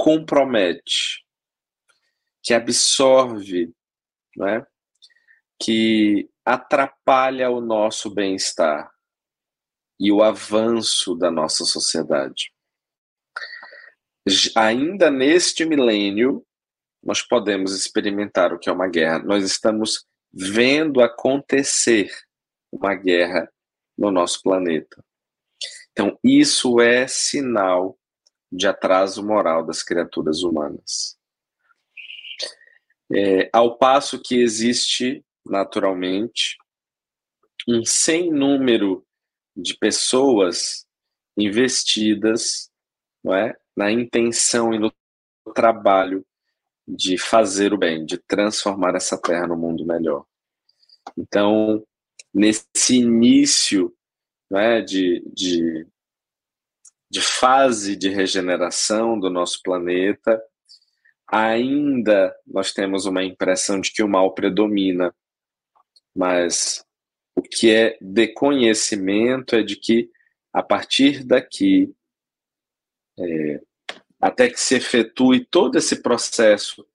[0.00, 1.26] compromete,
[2.42, 3.70] que absorve,
[4.34, 4.66] né?
[5.62, 8.90] que atrapalha o nosso bem-estar
[10.00, 12.50] e o avanço da nossa sociedade.
[14.56, 16.46] Ainda neste milênio,
[17.02, 19.18] nós podemos experimentar o que é uma guerra.
[19.18, 22.10] Nós estamos vendo acontecer
[22.72, 23.52] uma guerra
[23.98, 25.04] no nosso planeta.
[25.92, 27.99] Então, isso é sinal
[28.50, 31.18] de atraso moral das criaturas humanas.
[33.12, 36.56] É, ao passo que existe, naturalmente,
[37.68, 39.04] um sem número
[39.56, 40.86] de pessoas
[41.36, 42.70] investidas
[43.22, 44.92] não é, na intenção e no
[45.54, 46.24] trabalho
[46.86, 50.24] de fazer o bem, de transformar essa terra num mundo melhor.
[51.16, 51.84] Então,
[52.32, 53.94] nesse início
[54.50, 55.86] né, de, de,
[57.10, 60.40] de fase de regeneração do nosso planeta,
[61.26, 65.14] ainda nós temos uma impressão de que o mal predomina,
[66.14, 66.84] mas
[67.34, 70.10] o que é de conhecimento é de que
[70.52, 71.92] a partir daqui,
[73.18, 73.60] é,
[74.20, 76.86] até que se efetue todo esse processo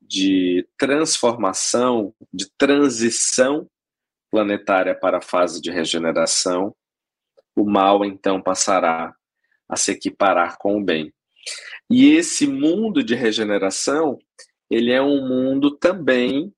[0.00, 3.68] de transformação, de transição
[4.30, 6.74] planetária para a fase de regeneração,
[7.54, 9.14] o mal então passará
[9.72, 11.10] a se equiparar com o bem.
[11.88, 14.18] E esse mundo de regeneração,
[14.70, 16.54] ele é um mundo também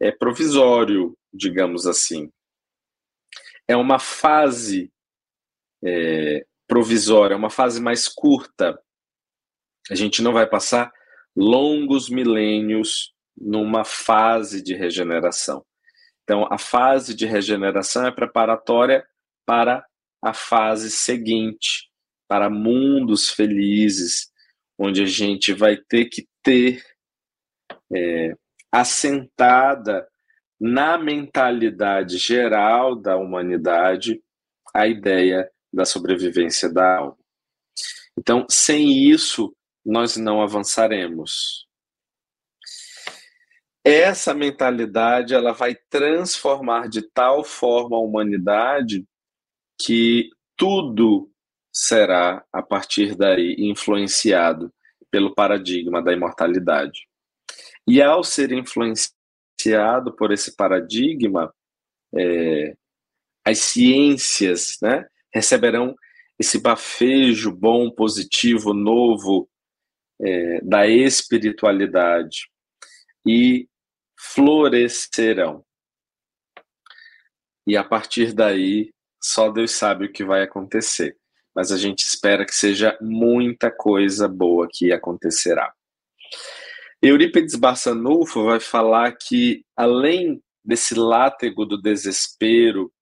[0.00, 2.30] é, provisório, digamos assim.
[3.66, 4.92] É uma fase
[5.84, 8.80] é, provisória, uma fase mais curta.
[9.90, 10.92] A gente não vai passar
[11.34, 15.66] longos milênios numa fase de regeneração.
[16.22, 19.04] Então, a fase de regeneração é preparatória
[19.44, 19.84] para
[20.22, 21.91] a fase seguinte,
[22.28, 24.30] para mundos felizes,
[24.78, 26.82] onde a gente vai ter que ter
[27.94, 28.34] é,
[28.70, 30.08] assentada
[30.60, 34.22] na mentalidade geral da humanidade
[34.74, 37.18] a ideia da sobrevivência da alma.
[38.18, 39.54] Então, sem isso,
[39.84, 41.66] nós não avançaremos.
[43.84, 49.04] Essa mentalidade ela vai transformar de tal forma a humanidade
[49.80, 51.31] que tudo
[51.72, 54.72] será, a partir daí, influenciado
[55.10, 57.08] pelo paradigma da imortalidade.
[57.86, 61.52] E ao ser influenciado por esse paradigma,
[62.14, 62.76] é,
[63.44, 65.94] as ciências né, receberão
[66.38, 69.48] esse bafejo bom, positivo, novo
[70.20, 72.48] é, da espiritualidade
[73.26, 73.68] e
[74.18, 75.64] florescerão.
[77.66, 78.92] E a partir daí,
[79.22, 81.16] só Deus sabe o que vai acontecer.
[81.54, 85.72] Mas a gente espera que seja muita coisa boa que acontecerá.
[87.02, 92.92] Eurípides Barçanufo vai falar que, além desse látego do desespero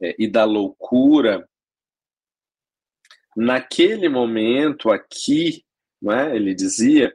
[0.00, 1.48] é, e da loucura,
[3.36, 5.64] naquele momento aqui,
[6.00, 6.36] não é?
[6.36, 7.14] ele dizia,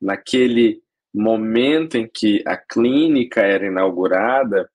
[0.00, 0.80] naquele
[1.12, 4.70] momento em que a clínica era inaugurada,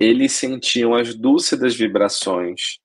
[0.00, 2.78] eles sentiam as dúcidas vibrações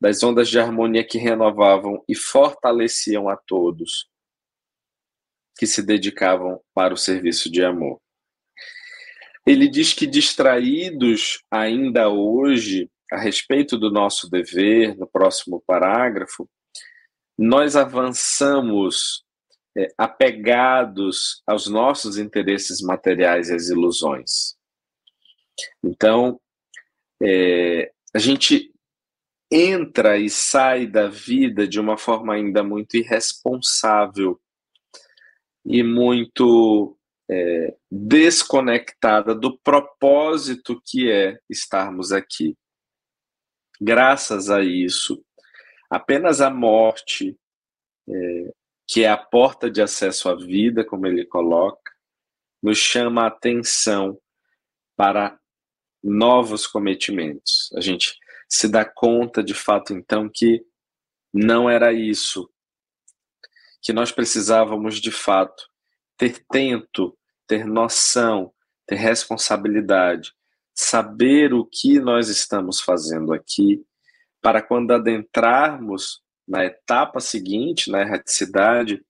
[0.00, 4.08] das ondas de harmonia que renovavam e fortaleciam a todos
[5.56, 8.00] que se dedicavam para o serviço de amor.
[9.46, 16.48] Ele diz que distraídos ainda hoje a respeito do nosso dever, no próximo parágrafo,
[17.38, 19.24] nós avançamos
[19.76, 24.56] é, apegados aos nossos interesses materiais e às ilusões.
[25.84, 26.40] Então,
[27.22, 28.73] é, a gente
[29.50, 34.40] entra e sai da vida de uma forma ainda muito irresponsável
[35.64, 36.98] e muito
[37.30, 42.56] é, desconectada do propósito que é estarmos aqui.
[43.80, 45.24] Graças a isso,
[45.90, 47.36] apenas a morte
[48.08, 48.52] é,
[48.86, 51.92] que é a porta de acesso à vida, como ele coloca,
[52.62, 54.18] nos chama a atenção
[54.96, 55.38] para
[56.02, 57.70] novos cometimentos.
[57.74, 58.18] A gente
[58.48, 60.64] se dá conta de fato, então, que
[61.32, 62.48] não era isso,
[63.82, 65.68] que nós precisávamos de fato
[66.16, 67.16] ter tento,
[67.46, 68.52] ter noção,
[68.86, 70.32] ter responsabilidade,
[70.74, 73.84] saber o que nós estamos fazendo aqui,
[74.40, 79.04] para quando adentrarmos na etapa seguinte, na erraticidade,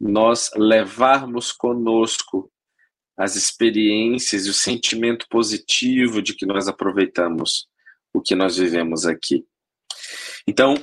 [0.00, 2.50] nós levarmos conosco
[3.16, 7.68] as experiências e o sentimento positivo de que nós aproveitamos
[8.12, 9.46] o que nós vivemos aqui.
[10.46, 10.74] Então,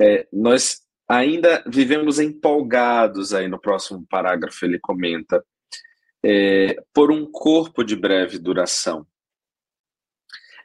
[0.00, 5.44] é, nós ainda vivemos empolgados aí no próximo parágrafo, ele comenta,
[6.24, 9.06] é, por um corpo de breve duração.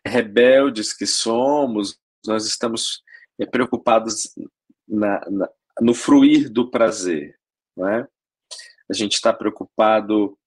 [0.05, 3.03] Rebeldes que somos, nós estamos
[3.39, 4.33] é, preocupados
[4.87, 5.49] na, na,
[5.81, 7.37] no fruir do prazer,
[7.75, 8.07] não é?
[8.89, 10.37] A gente está preocupado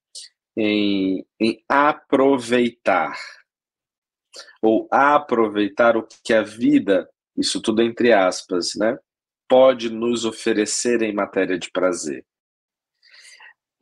[0.57, 3.19] em, em aproveitar,
[4.63, 8.99] ou aproveitar o que a vida, isso tudo entre aspas, né,
[9.49, 12.25] pode nos oferecer em matéria de prazer.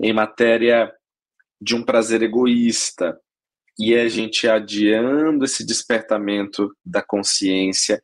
[0.00, 0.92] Em matéria
[1.60, 3.20] de um prazer egoísta,
[3.78, 8.02] e a gente adiando esse despertamento da consciência,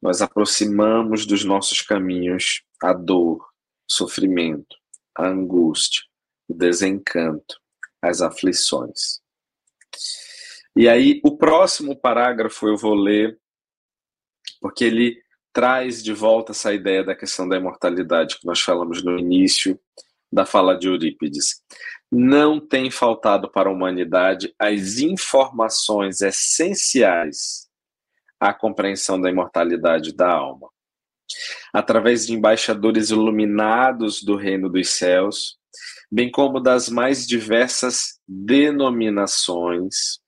[0.00, 4.76] nós aproximamos dos nossos caminhos a dor, o sofrimento,
[5.16, 6.02] a angústia,
[6.48, 7.60] o desencanto,
[8.00, 9.20] as aflições.
[10.74, 13.38] E aí, o próximo parágrafo eu vou ler,
[14.60, 19.18] porque ele traz de volta essa ideia da questão da imortalidade que nós falamos no
[19.18, 19.78] início
[20.32, 21.62] da fala de Eurípides.
[22.10, 27.68] Não tem faltado para a humanidade as informações essenciais
[28.40, 30.70] à compreensão da imortalidade da alma.
[31.72, 35.58] Através de embaixadores iluminados do reino dos céus,
[36.10, 40.21] bem como das mais diversas denominações,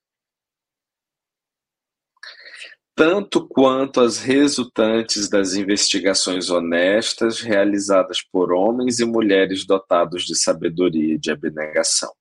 [2.95, 11.15] tanto quanto as resultantes das investigações honestas realizadas por homens e mulheres dotados de sabedoria
[11.15, 12.15] e de abnegação.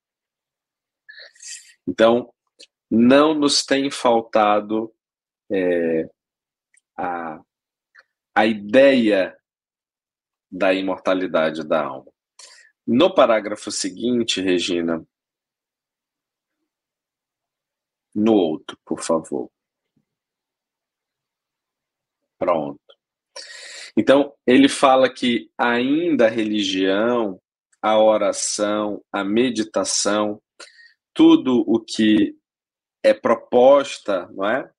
[1.88, 2.34] Então,
[2.90, 4.92] não nos tem faltado
[5.52, 6.10] é,
[6.98, 7.40] a,
[8.34, 9.38] a ideia
[10.52, 12.12] da imortalidade da alma.
[12.86, 15.06] No parágrafo seguinte, Regina,
[18.14, 19.53] no outro, por favor.
[22.44, 22.80] Pronto.
[23.96, 27.40] Então, ele fala que ainda a religião,
[27.82, 30.42] a oração, a meditação,
[31.14, 32.36] tudo o que
[33.02, 34.70] é proposta, não é?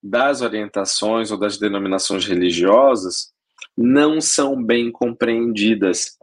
[0.00, 3.32] Das orientações ou das denominações religiosas
[3.76, 6.16] não são bem compreendidas,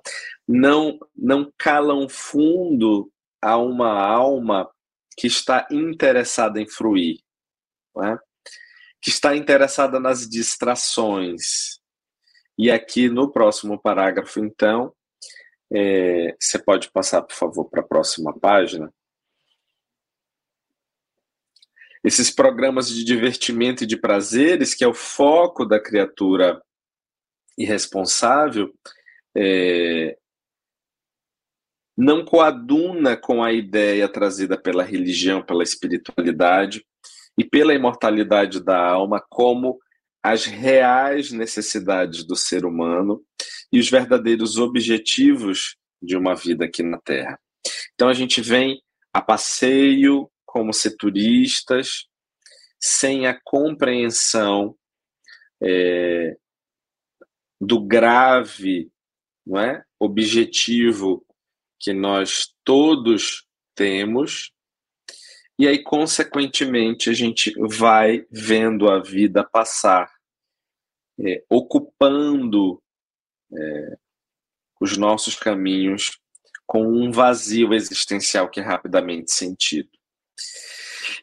[0.48, 4.70] não não calam fundo a uma alma
[5.18, 7.20] que está interessada em fruir,
[8.02, 8.18] é?
[9.06, 11.80] Que está interessada nas distrações.
[12.58, 14.96] E aqui no próximo parágrafo, então,
[15.72, 18.92] é, você pode passar, por favor, para a próxima página.
[22.04, 26.60] Esses programas de divertimento e de prazeres, que é o foco da criatura
[27.56, 28.74] irresponsável,
[29.38, 30.18] é,
[31.96, 36.84] não coaduna com a ideia trazida pela religião, pela espiritualidade,
[37.38, 39.80] e pela imortalidade da alma como
[40.24, 43.24] as reais necessidades do ser humano
[43.72, 47.40] e os verdadeiros objetivos de uma vida aqui na Terra.
[47.94, 48.82] Então a gente vem
[49.14, 52.06] a passeio como ser turistas,
[52.82, 54.76] sem a compreensão
[55.62, 56.36] é,
[57.60, 58.90] do grave
[59.46, 61.26] não é, objetivo
[61.80, 64.52] que nós todos temos
[65.58, 70.12] e aí, consequentemente, a gente vai vendo a vida passar,
[71.20, 72.82] é, ocupando
[73.54, 73.98] é,
[74.82, 76.20] os nossos caminhos
[76.66, 79.90] com um vazio existencial que é rapidamente sentido.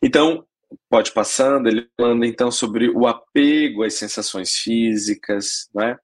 [0.02, 0.46] Então,
[0.88, 5.98] pode passando, ele falando então sobre o apego às sensações físicas, né,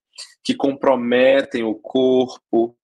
[0.45, 2.77] que comprometem o corpo,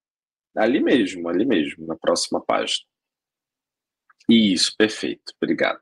[0.57, 2.87] ali mesmo, ali mesmo, na próxima página.
[4.29, 5.81] Isso, perfeito, obrigado.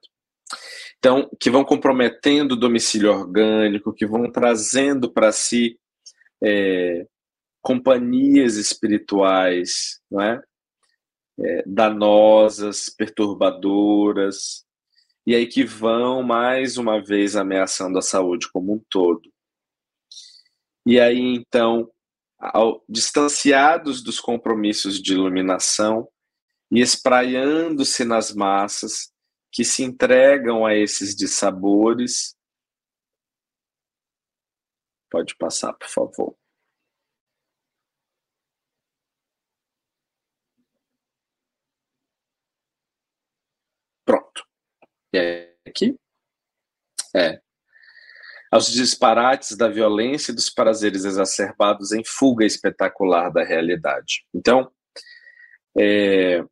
[0.99, 5.78] Então, que vão comprometendo o domicílio orgânico, que vão trazendo para si
[6.43, 7.07] é,
[7.61, 10.43] companhias espirituais, não é?
[11.40, 11.62] é?
[11.66, 14.64] danosas, perturbadoras,
[15.26, 19.22] e aí que vão mais uma vez ameaçando a saúde como um todo.
[20.84, 21.88] E aí então,
[22.38, 26.09] ao, distanciados dos compromissos de iluminação,
[26.72, 29.12] e espraiando-se nas massas
[29.52, 32.34] que se entregam a esses dissabores.
[35.10, 36.34] Pode passar, por favor.
[44.06, 44.42] Pronto.
[45.12, 45.94] E aqui?
[47.14, 47.42] É.
[48.50, 54.26] aos disparates da violência e dos prazeres exacerbados em fuga espetacular da realidade.
[54.34, 54.72] Então,
[55.78, 56.42] é,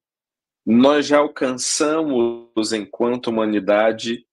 [0.70, 4.26] nós já alcançamos, enquanto humanidade,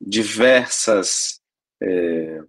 [0.00, 1.40] diversas.
[1.82, 2.40] É,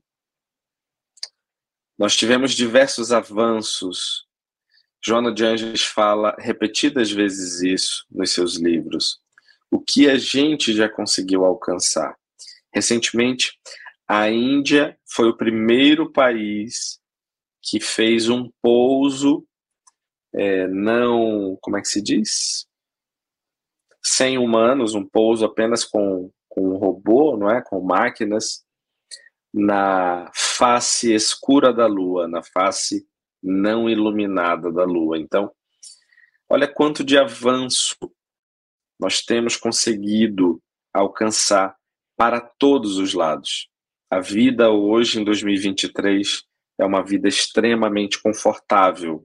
[1.97, 4.25] nós tivemos diversos avanços.
[5.03, 9.19] Joana de Angeles fala repetidas vezes isso nos seus livros.
[9.69, 12.15] O que a gente já conseguiu alcançar.
[12.73, 13.59] Recentemente,
[14.07, 16.99] a Índia foi o primeiro país
[17.61, 19.45] que fez um pouso
[20.33, 22.67] é, não, como é que se diz?
[24.09, 27.61] Sem humanos, um pouso apenas com, com um robô, não é?
[27.61, 28.65] Com máquinas,
[29.53, 33.05] na face escura da Lua, na face
[33.43, 35.17] não iluminada da Lua.
[35.17, 35.51] Então,
[36.49, 37.97] olha quanto de avanço
[38.97, 40.61] nós temos conseguido
[40.93, 41.75] alcançar
[42.15, 43.69] para todos os lados.
[44.09, 46.43] A vida hoje, em 2023,
[46.79, 49.21] é uma vida extremamente confortável,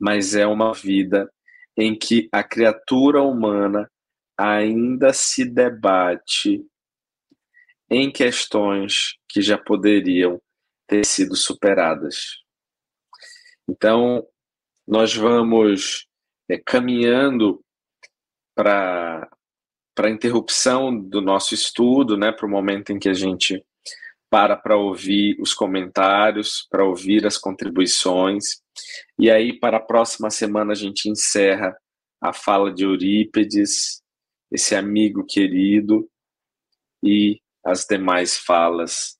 [0.00, 1.30] mas é uma vida
[1.78, 3.88] em que a criatura humana
[4.36, 6.66] ainda se debate
[7.88, 10.42] em questões que já poderiam
[10.88, 12.38] ter sido superadas.
[13.70, 14.26] Então,
[14.86, 16.08] nós vamos
[16.50, 17.62] é, caminhando
[18.56, 19.28] para
[19.98, 23.64] a interrupção do nosso estudo, né, para o momento em que a gente
[24.30, 28.60] para para ouvir os comentários, para ouvir as contribuições.
[29.18, 31.76] E aí, para a próxima semana, a gente encerra
[32.20, 34.02] a fala de Eurípides,
[34.50, 36.08] esse amigo querido,
[37.02, 39.16] e as demais falas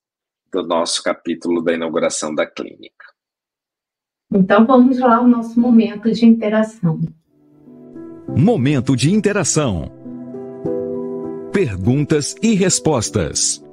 [0.51, 3.05] do nosso capítulo da inauguração da clínica.
[4.31, 6.99] Então vamos lá ao nosso momento de interação.
[8.27, 9.91] Momento de interação.
[11.51, 13.63] Perguntas e respostas.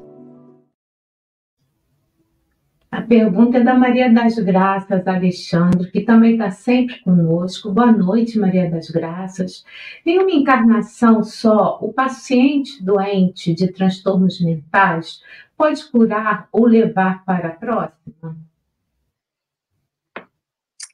[2.96, 7.70] A pergunta é da Maria das Graças Alexandre, que também está sempre conosco.
[7.70, 9.66] Boa noite, Maria das Graças.
[10.06, 15.22] Em uma encarnação só, o paciente doente de transtornos mentais
[15.58, 18.34] pode curar ou levar para a próxima?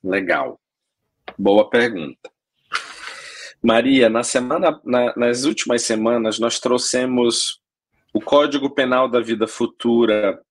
[0.03, 0.59] Legal.
[1.38, 2.28] Boa pergunta.
[3.62, 7.62] Maria, na semana, na, nas últimas semanas, nós trouxemos
[8.12, 10.42] o Código Penal da Vida Futura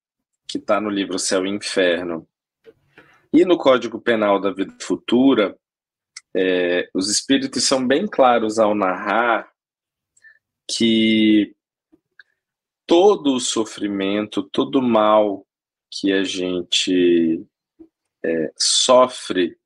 [0.52, 2.28] que está no livro Céu e Inferno.
[3.32, 5.58] E no Código Penal da Vida Futura,
[6.36, 9.50] é, os espíritos são bem claros ao narrar
[10.70, 11.56] que
[12.86, 15.48] todo o sofrimento, todo o mal
[15.90, 17.46] que a gente
[18.22, 19.58] é, sofre,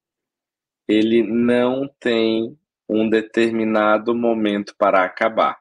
[0.87, 2.55] ele não tem
[2.87, 5.59] um determinado momento para acabar.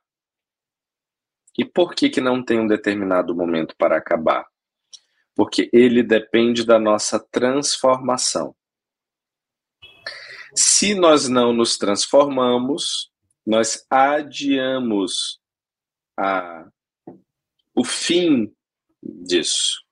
[1.57, 4.47] E por que, que não tem um determinado momento para acabar?
[5.35, 8.55] Porque ele depende da nossa transformação.
[10.55, 13.11] Se nós não nos transformamos,
[13.45, 15.41] nós adiamos
[16.17, 16.69] a,
[17.75, 18.55] o fim
[19.03, 19.83] disso.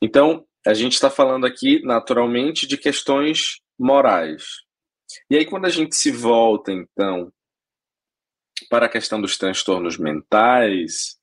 [0.00, 4.62] Então, a gente está falando aqui, naturalmente, de questões morais.
[5.30, 7.32] E aí, quando a gente se volta, então,
[8.70, 11.18] para a questão dos transtornos mentais,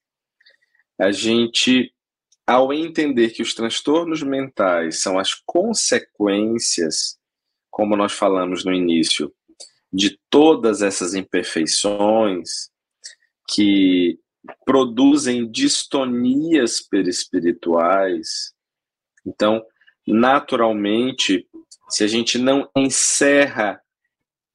[0.99, 1.93] a gente
[2.49, 7.19] ao entender que os transtornos mentais são as consequências,
[7.69, 9.31] como nós falamos no início,
[9.93, 12.71] de todas essas imperfeições
[13.47, 14.17] que
[14.65, 18.51] produzem distonias perispirituais.
[19.23, 19.63] Então,
[20.07, 21.47] naturalmente,
[21.87, 23.79] se a gente não encerra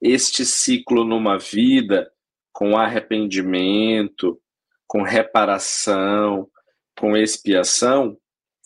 [0.01, 2.11] este ciclo numa vida
[2.51, 4.37] com arrependimento,
[4.85, 6.49] com reparação,
[6.99, 8.17] com expiação,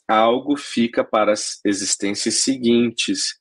[0.08, 3.40] algo fica para as existências seguintes,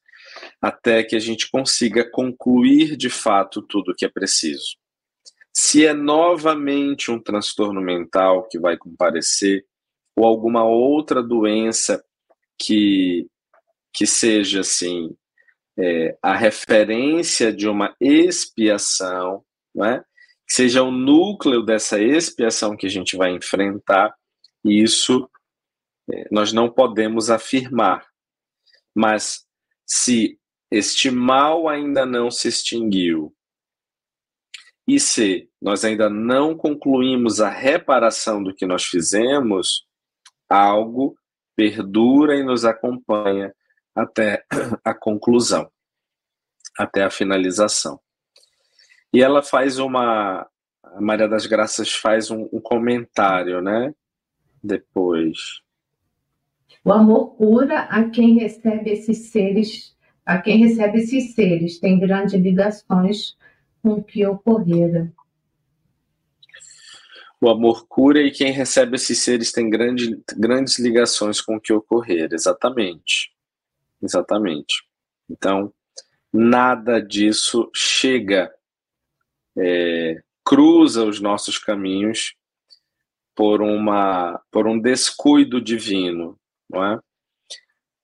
[0.61, 4.76] até que a gente consiga concluir de fato tudo o que é preciso.
[5.55, 9.64] Se é novamente um transtorno mental que vai comparecer,
[10.16, 12.03] ou alguma outra doença
[12.59, 13.26] que,
[13.93, 15.16] que seja assim,
[15.78, 20.05] é, a referência de uma expiação, não é?
[20.47, 24.14] que seja o núcleo dessa expiação que a gente vai enfrentar,
[24.69, 25.29] isso
[26.12, 28.07] é, nós não podemos afirmar.
[28.95, 29.47] Mas
[29.87, 30.39] se
[30.71, 33.35] este mal ainda não se extinguiu,
[34.87, 39.87] e se nós ainda não concluímos a reparação do que nós fizemos,
[40.49, 41.14] algo
[41.55, 43.55] perdura e nos acompanha
[43.95, 44.45] até
[44.85, 45.71] a conclusão,
[46.79, 48.01] até a finalização.
[49.12, 50.49] E ela faz uma.
[50.83, 53.93] A Maria das Graças faz um, um comentário, né?
[54.62, 55.61] Depois.
[56.84, 62.34] O amor cura a quem recebe esses seres, a quem recebe esses seres, tem grandes
[62.34, 63.36] ligações
[63.82, 65.12] com o que ocorrera.
[67.40, 71.72] O amor cura e quem recebe esses seres tem grande, grandes ligações com o que
[71.72, 72.30] ocorrer.
[72.32, 73.32] Exatamente.
[74.02, 74.84] Exatamente.
[75.30, 75.72] Então,
[76.32, 78.52] nada disso chega,
[79.56, 82.34] é, cruza os nossos caminhos
[83.39, 86.36] por, uma, por um descuido divino,
[86.68, 87.01] não é?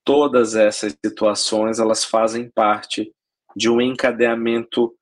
[0.05, 3.13] Todas essas situações elas fazem parte
[3.53, 4.95] de um encadeamento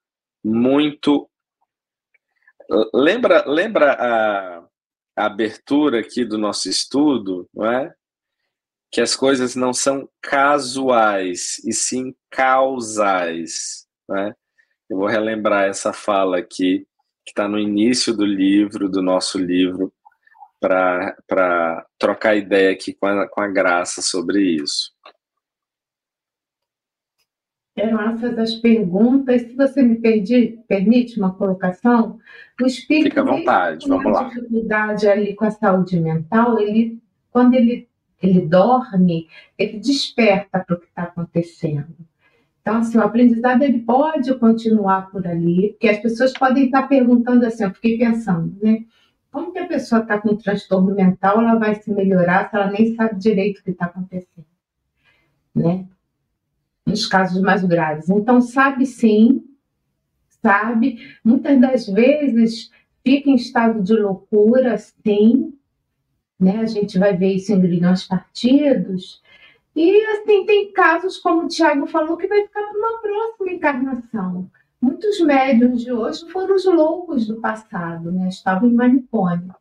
[0.44, 1.30] muito
[2.92, 4.58] Lembra, lembra a,
[5.16, 7.94] a abertura aqui do nosso estudo, não é?
[8.92, 13.86] Que as coisas não são casuais, e sim causais.
[14.10, 14.34] Né?
[14.90, 16.88] Eu vou relembrar essa fala aqui,
[17.24, 19.94] que está no início do livro, do nosso livro,
[20.64, 24.94] para trocar ideia aqui com a, com a graça sobre isso.
[27.76, 29.42] Eram essas as perguntas.
[29.42, 32.20] Se você me perdi, permite uma colocação,
[32.62, 33.10] o espírito.
[33.10, 34.24] Fica à vontade, vamos lá.
[34.26, 37.02] dificuldade ali com a saúde mental, ele,
[37.32, 37.90] quando ele,
[38.22, 41.96] ele dorme, ele desperta para o que está acontecendo.
[42.62, 47.46] Então, assim, o aprendizado ele pode continuar por ali, porque as pessoas podem estar perguntando
[47.46, 48.86] assim, eu fiquei pensando, né?
[49.34, 52.96] Como que a pessoa está com transtorno mental, ela vai se melhorar se ela nem
[52.96, 54.46] sabe direito o que está acontecendo,
[55.54, 55.86] né?
[56.86, 58.10] nos casos mais graves.
[58.10, 59.44] Então, sabe sim,
[60.42, 62.70] sabe, muitas das vezes
[63.04, 65.58] fica em estado de loucura, sim,
[66.40, 66.60] né?
[66.60, 69.22] A gente vai ver isso em grilhões partidos.
[69.76, 74.50] E assim, tem casos, como o Tiago falou, que vai ficar para uma próxima encarnação.
[74.84, 78.28] Muitos médiums de hoje foram os loucos do passado, né?
[78.28, 79.56] Estavam em manicômio.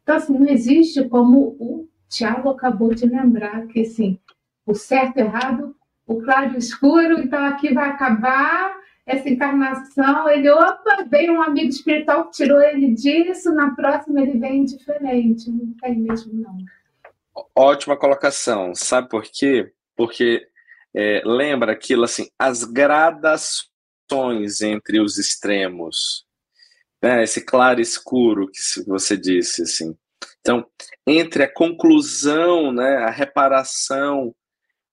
[0.00, 4.16] Então, assim, não existe como o Tiago acabou de lembrar que, assim,
[4.64, 5.74] o certo e errado
[6.06, 10.28] o claro e o escuro, então aqui vai acabar essa encarnação.
[10.28, 15.50] Ele, opa, veio um amigo espiritual que tirou ele disso, na próxima ele vem diferente.
[15.50, 16.56] Não tem mesmo, não.
[17.56, 18.72] Ótima colocação.
[18.76, 19.72] Sabe por quê?
[19.96, 20.46] Porque
[20.94, 23.69] é, lembra aquilo assim, as gradações
[24.60, 26.24] entre os extremos,
[27.02, 27.22] né?
[27.22, 29.96] esse claro escuro que você disse, assim.
[30.40, 30.66] Então,
[31.06, 34.34] entre a conclusão, né, a reparação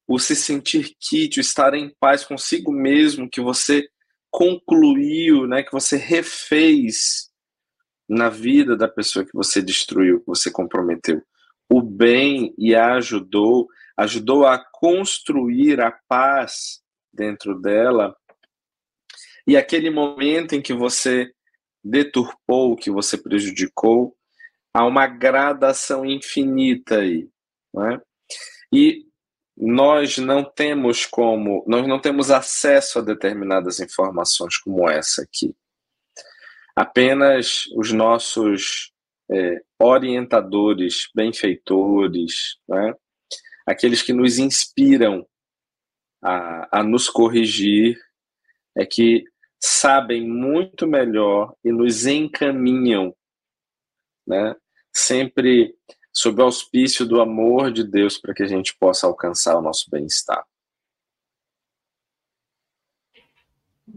[0.08, 3.90] o se sentir kit, o estar em paz consigo mesmo, que você
[4.32, 7.30] concluiu, né, que você refez
[8.08, 11.22] na vida da pessoa que você destruiu, que você comprometeu.
[11.70, 16.82] O bem e a ajudou, ajudou a construir a paz
[17.14, 18.16] dentro dela.
[19.48, 21.32] E aquele momento em que você
[21.84, 24.16] deturpou, que você prejudicou,
[24.74, 27.30] há uma gradação infinita aí.
[27.74, 28.02] Não é?
[28.74, 29.06] E
[29.56, 35.56] nós não temos como, nós não temos acesso a determinadas informações como essa aqui.
[36.76, 38.92] Apenas os nossos
[39.32, 42.94] é, orientadores, benfeitores, né?
[43.66, 45.26] aqueles que nos inspiram
[46.22, 47.98] a, a nos corrigir,
[48.78, 49.24] é que
[49.60, 53.16] sabem muito melhor e nos encaminham,
[54.26, 54.56] né?
[54.94, 55.76] sempre
[56.12, 59.90] sob o auspício do amor de Deus para que a gente possa alcançar o nosso
[59.90, 60.44] bem-estar.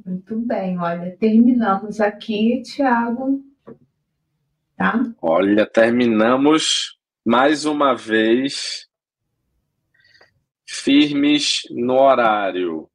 [0.04, 3.44] Muito bem, olha, terminamos aqui, Tiago.
[4.76, 5.02] Tá?
[5.20, 8.88] Olha, terminamos mais uma vez
[10.66, 12.89] firmes no horário.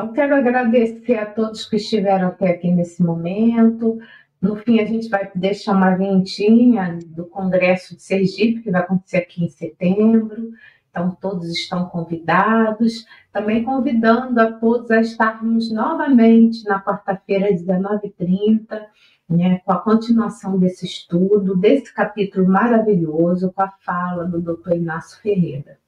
[0.00, 3.98] Então, quero agradecer a todos que estiveram até aqui nesse momento,
[4.40, 9.18] no fim, a gente vai deixar uma vinhetinha do Congresso de Sergipe, que vai acontecer
[9.18, 10.52] aqui em setembro.
[10.88, 13.04] Então, todos estão convidados.
[13.30, 18.80] Também convidando a todos a estarmos novamente na quarta-feira, às 19h30,
[19.28, 24.76] né, com a continuação desse estudo, desse capítulo maravilhoso, com a fala do Dr.
[24.76, 25.78] Inácio Ferreira.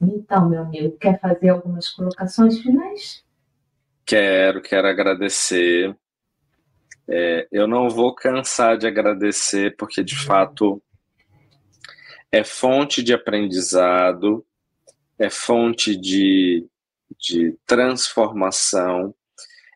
[0.00, 3.24] Então, meu amigo, quer fazer algumas colocações finais?
[4.04, 5.96] Quero, quero agradecer
[7.08, 10.82] é, eu não vou cansar de agradecer, porque de fato
[12.32, 14.44] é fonte de aprendizado,
[15.18, 16.66] é fonte de,
[17.18, 19.14] de transformação,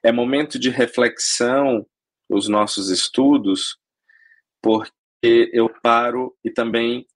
[0.02, 1.86] é momento de reflexão
[2.28, 3.78] os nossos estudos,
[4.60, 4.90] porque
[5.22, 7.06] eu paro e também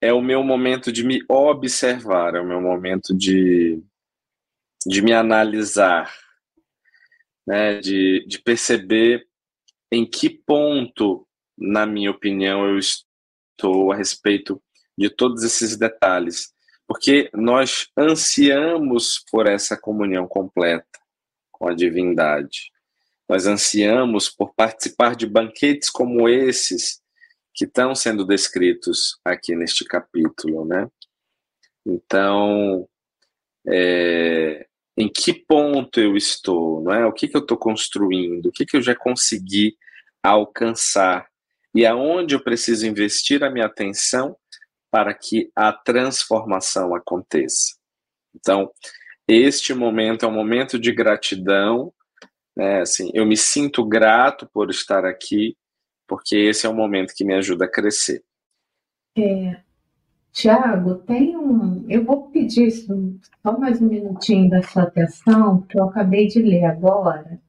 [0.00, 3.82] é o meu momento de me observar, é o meu momento de,
[4.86, 6.12] de me analisar,
[7.46, 9.26] né, de, de perceber
[9.92, 11.26] em que ponto
[11.60, 14.60] na minha opinião, eu estou a respeito
[14.96, 16.54] de todos esses detalhes,
[16.86, 20.86] porque nós ansiamos por essa comunhão completa
[21.52, 22.72] com a divindade.
[23.28, 26.99] Nós ansiamos por participar de banquetes como esses
[27.60, 30.88] que estão sendo descritos aqui neste capítulo, né?
[31.84, 32.88] Então,
[33.68, 37.04] é, em que ponto eu estou, não é?
[37.04, 38.46] O que, que eu estou construindo?
[38.46, 39.76] O que, que eu já consegui
[40.22, 41.28] alcançar?
[41.74, 44.34] E aonde eu preciso investir a minha atenção
[44.90, 47.76] para que a transformação aconteça?
[48.34, 48.72] Então,
[49.28, 51.92] este momento é um momento de gratidão,
[52.56, 52.80] né?
[52.80, 55.58] Assim, eu me sinto grato por estar aqui,
[56.10, 58.24] porque esse é um momento que me ajuda a crescer.
[59.16, 59.60] É,
[60.32, 61.86] Tiago, tem um.
[61.88, 66.64] Eu vou pedir só mais um minutinho da sua atenção, que eu acabei de ler
[66.64, 67.40] agora,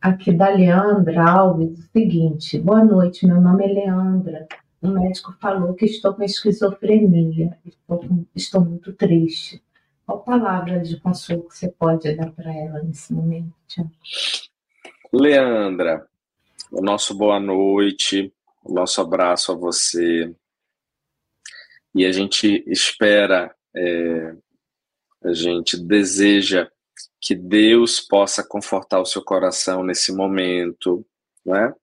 [0.00, 4.46] aqui da Leandra Alves, o seguinte: Boa noite, meu nome é Leandra.
[4.80, 8.00] O médico falou que estou com esquizofrenia, estou,
[8.32, 9.60] estou muito triste.
[10.06, 13.90] Qual palavra de consolo que você pode dar para ela nesse momento, Tiago?
[15.12, 16.06] Leandra,
[16.72, 18.32] o nosso boa noite,
[18.64, 20.34] o nosso abraço a você
[21.94, 24.34] e a gente espera, é,
[25.22, 26.70] a gente deseja
[27.20, 31.06] que Deus possa confortar o seu coração nesse momento,
[31.44, 31.74] né?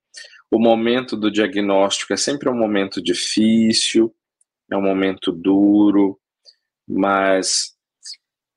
[0.49, 4.13] O momento do diagnóstico é sempre um momento difícil,
[4.71, 6.19] é um momento duro,
[6.87, 7.75] mas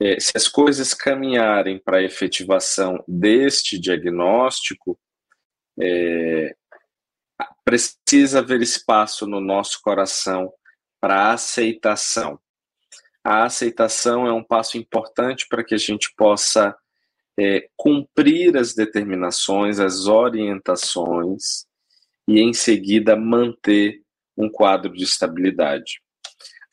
[0.00, 4.98] é, se as coisas caminharem para a efetivação deste diagnóstico,
[5.80, 6.54] é,
[7.64, 10.52] precisa haver espaço no nosso coração
[11.00, 12.38] para aceitação.
[13.24, 16.76] A aceitação é um passo importante para que a gente possa
[17.38, 21.66] é, cumprir as determinações, as orientações
[22.28, 24.02] e, em seguida, manter
[24.36, 26.00] um quadro de estabilidade.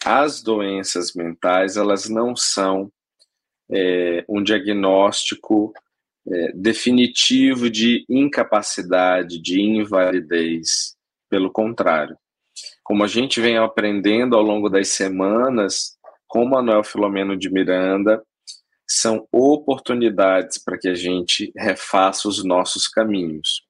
[0.04, 2.91] As doenças mentais, elas não são
[3.72, 5.74] é, um diagnóstico
[6.32, 10.96] é, definitivo de incapacidade, de invalidez.
[11.30, 12.18] Pelo contrário,
[12.84, 18.24] como a gente vem aprendendo ao longo das semanas com Manuel Filomeno de Miranda,
[18.88, 23.64] são oportunidades para que a gente refaça os nossos caminhos.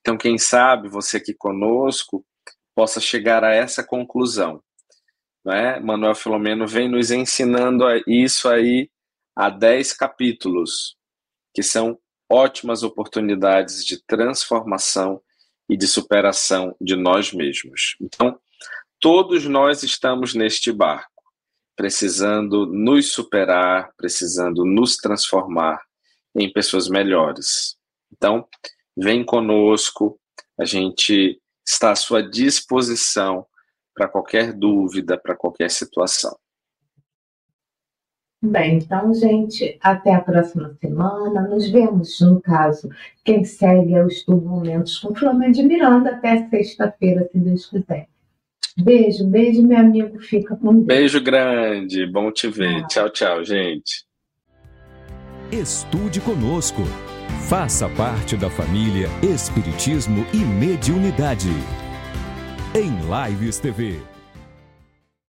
[0.00, 2.24] Então, quem sabe você aqui conosco
[2.74, 4.62] possa chegar a essa conclusão.
[5.44, 5.78] Né?
[5.80, 8.90] Manuel Filomeno vem nos ensinando isso aí
[9.36, 10.96] há dez capítulos,
[11.54, 11.98] que são
[12.28, 15.22] ótimas oportunidades de transformação
[15.68, 17.96] e de superação de nós mesmos.
[18.00, 18.38] Então,
[19.00, 21.22] todos nós estamos neste barco,
[21.76, 25.80] precisando nos superar, precisando nos transformar
[26.34, 27.76] em pessoas melhores.
[28.12, 28.46] Então,
[28.96, 30.18] vem conosco,
[30.58, 33.46] a gente está à sua disposição
[33.94, 36.36] para qualquer dúvida, para qualquer situação.
[38.44, 41.48] Bem, então, gente, até a próxima semana.
[41.48, 42.90] Nos vemos, no caso,
[43.24, 48.06] quem segue é os Momentos com Flamengo de Miranda, até sexta-feira, se Deus quiser.
[48.76, 50.18] Beijo, beijo, meu amigo.
[50.18, 50.86] Fica com Deus.
[50.86, 52.86] Beijo grande, bom te ver.
[52.86, 54.04] Tchau, tchau, gente.
[55.50, 56.82] Estude conosco.
[57.48, 61.50] Faça parte da família Espiritismo e Mediunidade.
[62.74, 64.13] Em Lives TV.